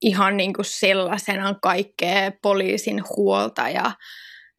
ihan 0.02 0.36
niin 0.36 0.52
kuin 0.52 0.64
sellaisenaan 0.64 1.60
kaikkea 1.62 2.32
poliisin 2.42 3.02
huolta 3.16 3.68
ja 3.68 3.92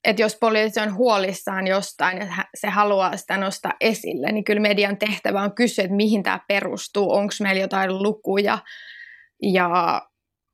että 0.04 0.22
jos 0.22 0.38
poliisi 0.40 0.80
on 0.80 0.96
huolissaan 0.96 1.68
jostain 1.68 2.18
ja 2.18 2.28
se 2.56 2.70
haluaa 2.70 3.18
sitä 3.18 3.38
nostaa 3.38 3.74
esille, 3.82 4.32
niin 4.32 4.44
kyllä 4.44 4.62
median 4.62 4.98
tehtävä 4.98 5.42
on 5.42 5.56
kysyä, 5.56 5.84
että 5.84 5.96
mihin 5.96 6.24
tämä 6.24 6.40
perustuu, 6.48 7.12
onko 7.12 7.34
meillä 7.42 7.62
jotain 7.62 8.04
lukuja 8.04 8.58
ja 9.42 10.02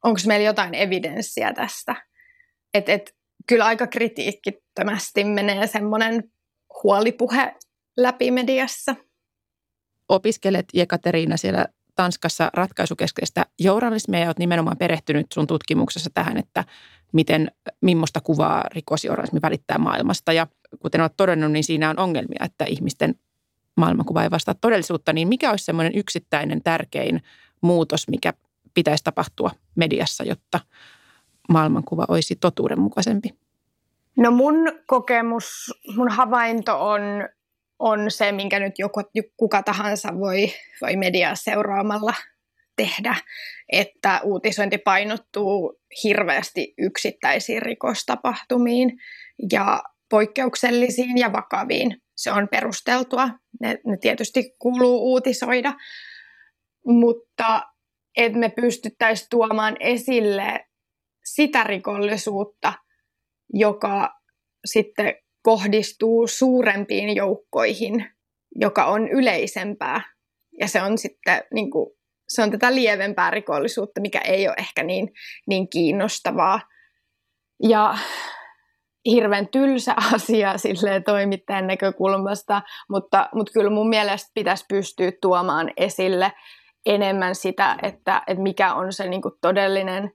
onko 0.04 0.20
meillä 0.28 0.46
jotain 0.46 0.76
evidenssiä 0.76 1.54
tästä. 1.54 1.96
Et, 2.74 2.90
et, 2.90 3.16
kyllä 3.48 3.66
aika 3.66 3.88
kritiikkittömästi 3.88 5.24
menee 5.24 5.68
semmoinen 5.68 6.24
huolipuhe 6.84 7.56
läpi 7.98 8.32
mediassa. 8.32 8.96
Opiskelet 10.10 10.66
Jekateriina 10.74 11.38
siellä 11.38 11.66
Tanskassa 11.96 12.50
ratkaisukeskeistä 12.54 13.46
journalismia 13.60 14.20
ja 14.20 14.26
olet 14.26 14.40
nimenomaan 14.40 14.78
perehtynyt 14.78 15.28
sun 15.34 15.48
tutkimuksessa 15.48 16.10
tähän, 16.14 16.38
että 16.38 16.64
miten, 17.12 17.52
millaista 17.82 18.22
kuvaa 18.22 18.66
rikosjournalismi 18.74 19.40
välittää 19.42 19.78
maailmasta. 19.78 20.34
Ja 20.34 20.48
kuten 20.80 21.02
olet 21.02 21.18
todennut, 21.18 21.52
niin 21.52 21.64
siinä 21.64 21.90
on 21.90 22.00
ongelmia, 22.00 22.46
että 22.46 22.66
ihmisten 22.66 23.16
maailmankuva 23.78 24.24
ei 24.24 24.32
vastaa 24.32 24.56
todellisuutta. 24.62 25.14
Niin 25.14 25.28
mikä 25.28 25.50
olisi 25.50 25.66
semmoinen 25.66 25.96
yksittäinen 25.96 26.64
tärkein 26.64 27.24
muutos, 27.62 28.08
mikä 28.08 28.34
pitäisi 28.74 29.04
tapahtua 29.04 29.52
mediassa, 29.76 30.24
jotta 30.24 30.60
maailmankuva 31.50 32.06
olisi 32.08 32.36
totuudenmukaisempi? 32.36 33.30
No 34.18 34.32
mun 34.32 34.56
kokemus, 34.88 35.74
mun 35.96 36.10
havainto 36.10 36.90
on, 36.90 37.02
on 37.80 38.12
se, 38.12 38.32
minkä 38.32 38.60
nyt 38.60 38.80
joku, 38.80 39.02
kuka 39.38 39.64
tahansa 39.64 40.20
voi, 40.20 40.54
voi 40.82 40.96
mediaa 40.96 41.36
seuraamalla 41.36 42.14
tehdä, 42.80 43.16
että 43.72 44.22
uutisointi 44.24 44.78
painottuu 44.78 45.80
hirveästi 46.04 46.74
yksittäisiin 46.78 47.62
rikostapahtumiin 47.62 48.98
ja 49.52 49.84
poikkeuksellisiin 50.10 51.18
ja 51.18 51.34
vakaviin. 51.34 51.98
Se 52.16 52.32
on 52.32 52.48
perusteltua. 52.48 53.30
Ne, 53.62 53.80
ne 53.86 53.98
tietysti 53.98 54.56
kuuluu 54.60 55.12
uutisoida, 55.12 55.74
mutta 56.86 57.62
että 58.18 58.40
me 58.40 58.50
pystyttäisiin 58.50 59.28
tuomaan 59.30 59.78
esille 59.80 60.66
sitä 61.26 61.64
rikollisuutta, 61.64 62.74
joka 63.54 64.14
sitten 64.66 65.16
kohdistuu 65.42 66.28
suurempiin 66.28 67.16
joukkoihin, 67.16 68.06
joka 68.56 68.86
on 68.86 69.08
yleisempää. 69.08 70.02
Ja 70.60 70.68
se 70.68 70.82
on 70.82 70.98
sitten 70.98 71.44
niin 71.54 71.72
kuin 71.72 71.99
se 72.30 72.44
on 72.44 72.52
tätä 72.52 72.76
lievempää 72.76 73.32
rikollisuutta, 73.32 74.02
mikä 74.02 74.20
ei 74.20 74.48
ole 74.48 74.56
ehkä 74.60 74.84
niin, 74.84 75.14
niin 75.48 75.70
kiinnostavaa. 75.70 76.62
Ja 77.64 77.98
hirveän 79.06 79.48
tylsä 79.48 79.94
asia 80.14 80.58
silleen 80.58 81.04
toimittajan 81.04 81.68
näkökulmasta, 81.68 82.62
mutta, 82.90 83.30
mutta 83.34 83.52
kyllä 83.54 83.70
mun 83.70 83.90
mielestä 83.90 84.32
pitäisi 84.34 84.66
pystyä 84.70 85.12
tuomaan 85.22 85.72
esille 85.78 86.32
enemmän 86.86 87.36
sitä, 87.36 87.78
että, 87.84 88.22
että 88.28 88.44
mikä 88.44 88.74
on 88.74 88.94
se 88.94 89.08
niin 89.08 89.22
todellinen 89.42 90.12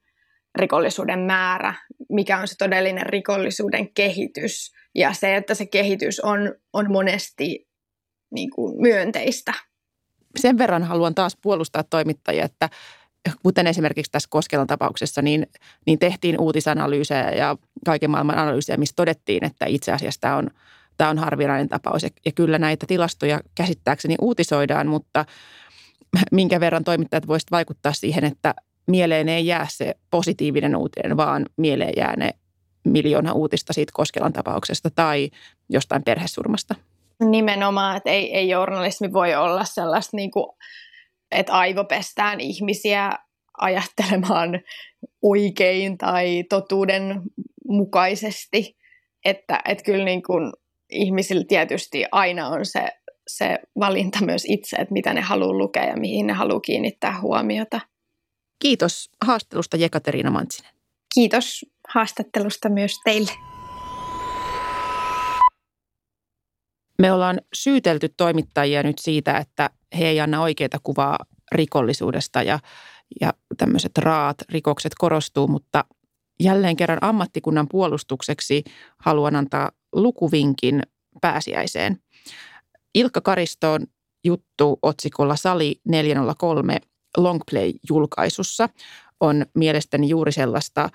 rikollisuuden 0.58 1.20
määrä, 1.20 1.74
mikä 2.10 2.38
on 2.38 2.48
se 2.48 2.54
todellinen 2.58 3.06
rikollisuuden 3.06 3.94
kehitys 3.94 4.72
ja 4.94 5.12
se, 5.12 5.36
että 5.36 5.54
se 5.54 5.66
kehitys 5.66 6.20
on, 6.20 6.54
on 6.72 6.92
monesti 6.92 7.68
niin 8.34 8.50
kuin 8.50 8.80
myönteistä 8.80 9.52
sen 10.36 10.58
verran 10.58 10.82
haluan 10.82 11.14
taas 11.14 11.36
puolustaa 11.42 11.82
toimittajia, 11.82 12.44
että 12.44 12.68
kuten 13.42 13.66
esimerkiksi 13.66 14.12
tässä 14.12 14.28
Koskelan 14.30 14.66
tapauksessa, 14.66 15.22
niin, 15.22 15.46
niin 15.86 15.98
tehtiin 15.98 16.40
uutisanalyysejä 16.40 17.30
ja 17.30 17.56
kaiken 17.84 18.10
maailman 18.10 18.38
analyysejä, 18.38 18.76
missä 18.76 18.96
todettiin, 18.96 19.44
että 19.44 19.66
itse 19.66 19.92
asiassa 19.92 20.20
tämä 20.20 20.36
on, 20.36 20.50
tämä 20.96 21.10
on 21.10 21.18
harvinainen 21.18 21.68
tapaus. 21.68 22.02
Ja, 22.02 22.08
ja 22.24 22.32
kyllä 22.32 22.58
näitä 22.58 22.86
tilastoja 22.86 23.40
käsittääkseni 23.54 24.16
uutisoidaan, 24.20 24.86
mutta 24.86 25.24
minkä 26.32 26.60
verran 26.60 26.84
toimittajat 26.84 27.26
voisivat 27.26 27.50
vaikuttaa 27.50 27.92
siihen, 27.92 28.24
että 28.24 28.54
mieleen 28.86 29.28
ei 29.28 29.46
jää 29.46 29.66
se 29.70 29.94
positiivinen 30.10 30.76
uutinen, 30.76 31.16
vaan 31.16 31.46
mieleen 31.56 31.92
jää 31.96 32.16
ne 32.16 32.30
miljoona 32.84 33.32
uutista 33.32 33.72
siitä 33.72 33.92
Koskelan 33.94 34.32
tapauksesta 34.32 34.90
tai 34.90 35.30
jostain 35.68 36.02
perhesurmasta. 36.02 36.74
Nimenomaan, 37.30 37.96
että 37.96 38.10
ei, 38.10 38.34
ei 38.36 38.48
journalismi 38.48 39.12
voi 39.12 39.34
olla 39.34 39.64
sellaista, 39.64 40.16
niin 40.16 40.30
kuin, 40.30 40.46
että 41.30 41.52
aivopestään 41.52 42.40
ihmisiä 42.40 43.12
ajattelemaan 43.58 44.60
oikein 45.22 45.98
tai 45.98 46.44
totuuden 46.48 47.22
mukaisesti. 47.68 48.76
Että, 49.24 49.62
että 49.68 49.84
kyllä 49.84 50.04
niin 50.04 50.22
kuin 50.22 50.52
ihmisillä 50.90 51.44
tietysti 51.48 52.04
aina 52.12 52.48
on 52.48 52.66
se, 52.66 52.88
se 53.26 53.58
valinta 53.78 54.24
myös 54.24 54.44
itse, 54.48 54.76
että 54.76 54.92
mitä 54.92 55.14
ne 55.14 55.20
haluaa 55.20 55.58
lukea 55.58 55.84
ja 55.84 55.96
mihin 55.96 56.26
ne 56.26 56.32
haluaa 56.32 56.60
kiinnittää 56.60 57.20
huomiota. 57.20 57.80
Kiitos 58.58 59.10
haastattelusta 59.24 59.76
Jekaterina 59.76 60.30
Mantsinen. 60.30 60.72
Kiitos 61.14 61.66
haastattelusta 61.88 62.68
myös 62.68 63.00
teille. 63.04 63.32
Me 66.98 67.12
ollaan 67.12 67.40
syytelty 67.54 68.08
toimittajia 68.08 68.82
nyt 68.82 68.98
siitä, 68.98 69.38
että 69.38 69.70
he 69.98 70.08
ei 70.08 70.20
anna 70.20 70.42
oikeita 70.42 70.78
kuvaa 70.82 71.18
rikollisuudesta 71.52 72.42
ja, 72.42 72.58
ja 73.20 73.32
tämmöiset 73.56 73.98
raat 73.98 74.36
rikokset 74.48 74.92
korostuu, 74.98 75.48
mutta 75.48 75.84
jälleen 76.40 76.76
kerran 76.76 76.98
ammattikunnan 77.00 77.68
puolustukseksi 77.68 78.64
haluan 78.98 79.36
antaa 79.36 79.70
lukuvinkin 79.92 80.82
pääsiäiseen. 81.20 81.98
Ilkka 82.94 83.20
Karistoon 83.20 83.86
juttu 84.24 84.78
otsikolla 84.82 85.36
Sali 85.36 85.80
403 85.84 86.78
Longplay-julkaisussa 87.16 88.68
on 89.20 89.46
mielestäni 89.54 90.08
juuri 90.08 90.32
sellaista 90.32 90.88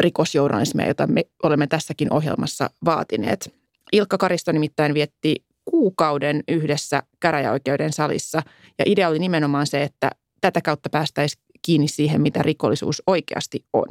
rikosjournalismia, 0.00 0.86
jota 0.86 1.06
me 1.06 1.22
olemme 1.42 1.66
tässäkin 1.66 2.12
ohjelmassa 2.12 2.70
vaatineet. 2.84 3.59
Ilkka 3.92 4.18
Karisto 4.18 4.52
nimittäin 4.52 4.94
vietti 4.94 5.36
kuukauden 5.64 6.42
yhdessä 6.48 7.02
käräjäoikeuden 7.20 7.92
salissa 7.92 8.42
ja 8.78 8.84
idea 8.88 9.08
oli 9.08 9.18
nimenomaan 9.18 9.66
se, 9.66 9.82
että 9.82 10.10
tätä 10.40 10.60
kautta 10.60 10.90
päästäisiin 10.90 11.42
kiinni 11.62 11.88
siihen, 11.88 12.20
mitä 12.20 12.42
rikollisuus 12.42 13.02
oikeasti 13.06 13.64
on. 13.72 13.86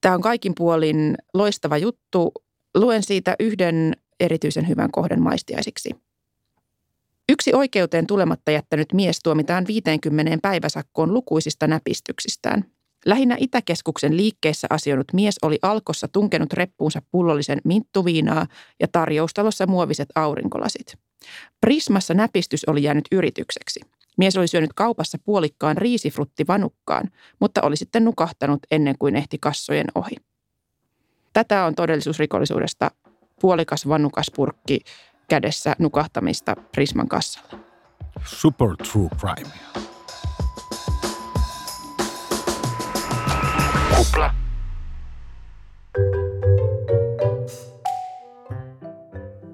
Tämä 0.00 0.14
on 0.14 0.20
kaikin 0.20 0.52
puolin 0.58 1.14
loistava 1.34 1.78
juttu. 1.78 2.32
Luen 2.74 3.02
siitä 3.02 3.36
yhden 3.40 3.96
erityisen 4.20 4.68
hyvän 4.68 4.90
kohden 4.90 5.22
maistiaisiksi. 5.22 5.90
Yksi 7.28 7.54
oikeuteen 7.54 8.06
tulematta 8.06 8.50
jättänyt 8.50 8.92
mies 8.92 9.20
tuomitaan 9.22 9.66
50 9.66 10.38
päiväsakkoon 10.42 11.14
lukuisista 11.14 11.66
näpistyksistään. 11.66 12.64
Lähinnä 13.06 13.36
Itäkeskuksen 13.38 14.16
liikkeessä 14.16 14.66
asioinut 14.70 15.12
mies 15.12 15.36
oli 15.42 15.58
alkossa 15.62 16.08
tunkenut 16.08 16.52
reppuunsa 16.52 17.02
pullollisen 17.10 17.60
minttuviinaa 17.64 18.46
ja 18.80 18.88
tarjoustalossa 18.92 19.66
muoviset 19.66 20.08
aurinkolasit. 20.14 20.98
Prismassa 21.60 22.14
näpistys 22.14 22.64
oli 22.64 22.82
jäänyt 22.82 23.04
yritykseksi. 23.12 23.80
Mies 24.16 24.36
oli 24.36 24.48
syönyt 24.48 24.72
kaupassa 24.74 25.18
puolikkaan 25.24 25.76
riisifrutti 25.76 26.46
vanukkaan, 26.48 27.10
mutta 27.40 27.62
oli 27.62 27.76
sitten 27.76 28.04
nukahtanut 28.04 28.60
ennen 28.70 28.94
kuin 28.98 29.16
ehti 29.16 29.38
kassojen 29.40 29.86
ohi. 29.94 30.16
Tätä 31.32 31.64
on 31.64 31.74
todellisuusrikollisuudesta 31.74 32.90
puolikas 33.40 33.88
vanukaspurkki 33.88 34.80
kädessä 35.28 35.76
nukahtamista 35.78 36.56
Prisman 36.72 37.08
kassalla. 37.08 37.58
Super 38.24 38.76
true 38.92 39.08
crime. 39.08 39.50
Kupla. 43.98 44.30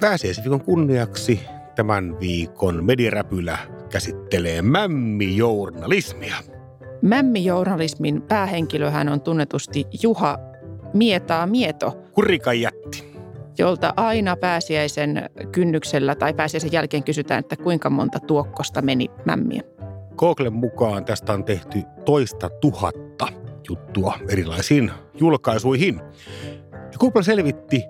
Pääsiäisviikon 0.00 0.60
kunniaksi 0.60 1.40
tämän 1.74 2.20
viikon 2.20 2.84
mediaräpylä 2.84 3.58
käsittelee 3.90 4.62
mämmijournalismia. 4.62 6.36
Mämmijournalismin 7.02 8.22
päähenkilöhän 8.22 9.08
on 9.08 9.20
tunnetusti 9.20 9.86
Juha 10.02 10.38
Mietaa 10.94 11.46
Mieto. 11.46 12.02
Kurikan 12.12 12.60
jätti. 12.60 13.14
Jolta 13.58 13.94
aina 13.96 14.36
pääsiäisen 14.36 15.30
kynnyksellä 15.52 16.14
tai 16.14 16.34
pääsiäisen 16.34 16.72
jälkeen 16.72 17.04
kysytään, 17.04 17.40
että 17.40 17.56
kuinka 17.56 17.90
monta 17.90 18.20
tuokkosta 18.20 18.82
meni 18.82 19.10
mämmiä. 19.24 19.62
Googlen 20.16 20.52
mukaan 20.52 21.04
tästä 21.04 21.32
on 21.32 21.44
tehty 21.44 21.82
toista 22.04 22.48
tuhatta 22.48 23.03
juttua 23.68 24.18
erilaisiin 24.28 24.90
julkaisuihin. 25.20 26.00
Ja 26.72 26.98
Kupla 26.98 27.22
selvitti, 27.22 27.82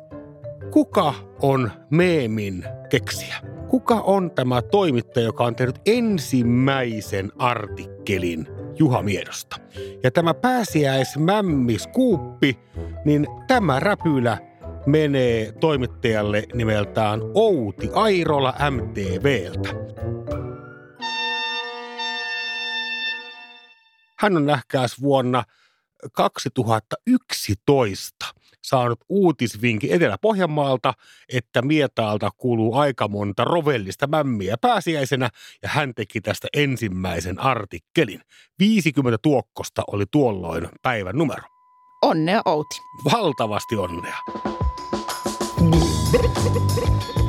kuka 0.70 1.14
on 1.42 1.70
meemin 1.90 2.64
keksiä. 2.90 3.36
Kuka 3.68 3.94
on 3.94 4.30
tämä 4.30 4.62
toimittaja, 4.62 5.26
joka 5.26 5.44
on 5.44 5.56
tehnyt 5.56 5.80
ensimmäisen 5.86 7.32
artikkelin 7.38 8.46
Juha 8.78 9.02
Miedosta? 9.02 9.56
Ja 10.02 10.10
tämä 10.10 10.34
pääsiäismämmiskuuppi, 10.34 12.58
niin 13.04 13.26
tämä 13.46 13.80
räpylä 13.80 14.38
menee 14.86 15.52
toimittajalle 15.52 16.44
nimeltään 16.54 17.20
Outi 17.34 17.90
Airola 17.94 18.54
MTVltä. 18.70 19.68
Hän 24.18 24.36
on 24.36 24.46
nähkääs 24.46 25.02
vuonna 25.02 25.44
2011 26.12 28.26
saanut 28.64 29.00
uutisvinkin 29.08 29.92
Etelä-Pohjanmaalta, 29.92 30.94
että 31.32 31.62
Mietaalta 31.62 32.30
kuuluu 32.36 32.74
aika 32.74 33.08
monta 33.08 33.44
rovellista 33.44 34.06
mämmiä 34.06 34.56
pääsiäisenä 34.60 35.30
ja 35.62 35.68
hän 35.68 35.94
teki 35.94 36.20
tästä 36.20 36.48
ensimmäisen 36.52 37.40
artikkelin. 37.40 38.20
50 38.58 39.18
tuokkosta 39.22 39.82
oli 39.86 40.04
tuolloin 40.10 40.68
päivän 40.82 41.16
numero. 41.16 41.42
Onnea 42.02 42.42
Outi. 42.44 42.76
Valtavasti 43.12 43.76
onnea. 43.76 44.18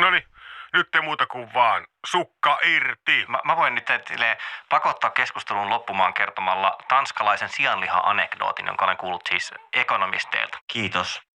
No 0.00 0.10
niin, 0.10 0.24
nyt 0.72 0.94
ei 0.94 1.00
muuta 1.00 1.26
kuin 1.26 1.54
vaan 1.54 1.86
sukka 2.06 2.58
irti. 2.62 3.24
Mä, 3.28 3.40
mä 3.44 3.56
voin 3.56 3.74
nyt 3.74 3.84
teille 3.84 4.38
pakottaa 4.68 5.10
keskustelun 5.10 5.70
loppumaan 5.70 6.14
kertomalla 6.14 6.78
tanskalaisen 6.88 7.48
sianliha-anekdootin, 7.48 8.66
jonka 8.66 8.84
olen 8.84 8.96
kuullut 8.96 9.26
siis 9.28 9.54
ekonomisteilta. 9.72 10.58
Kiitos. 10.68 11.29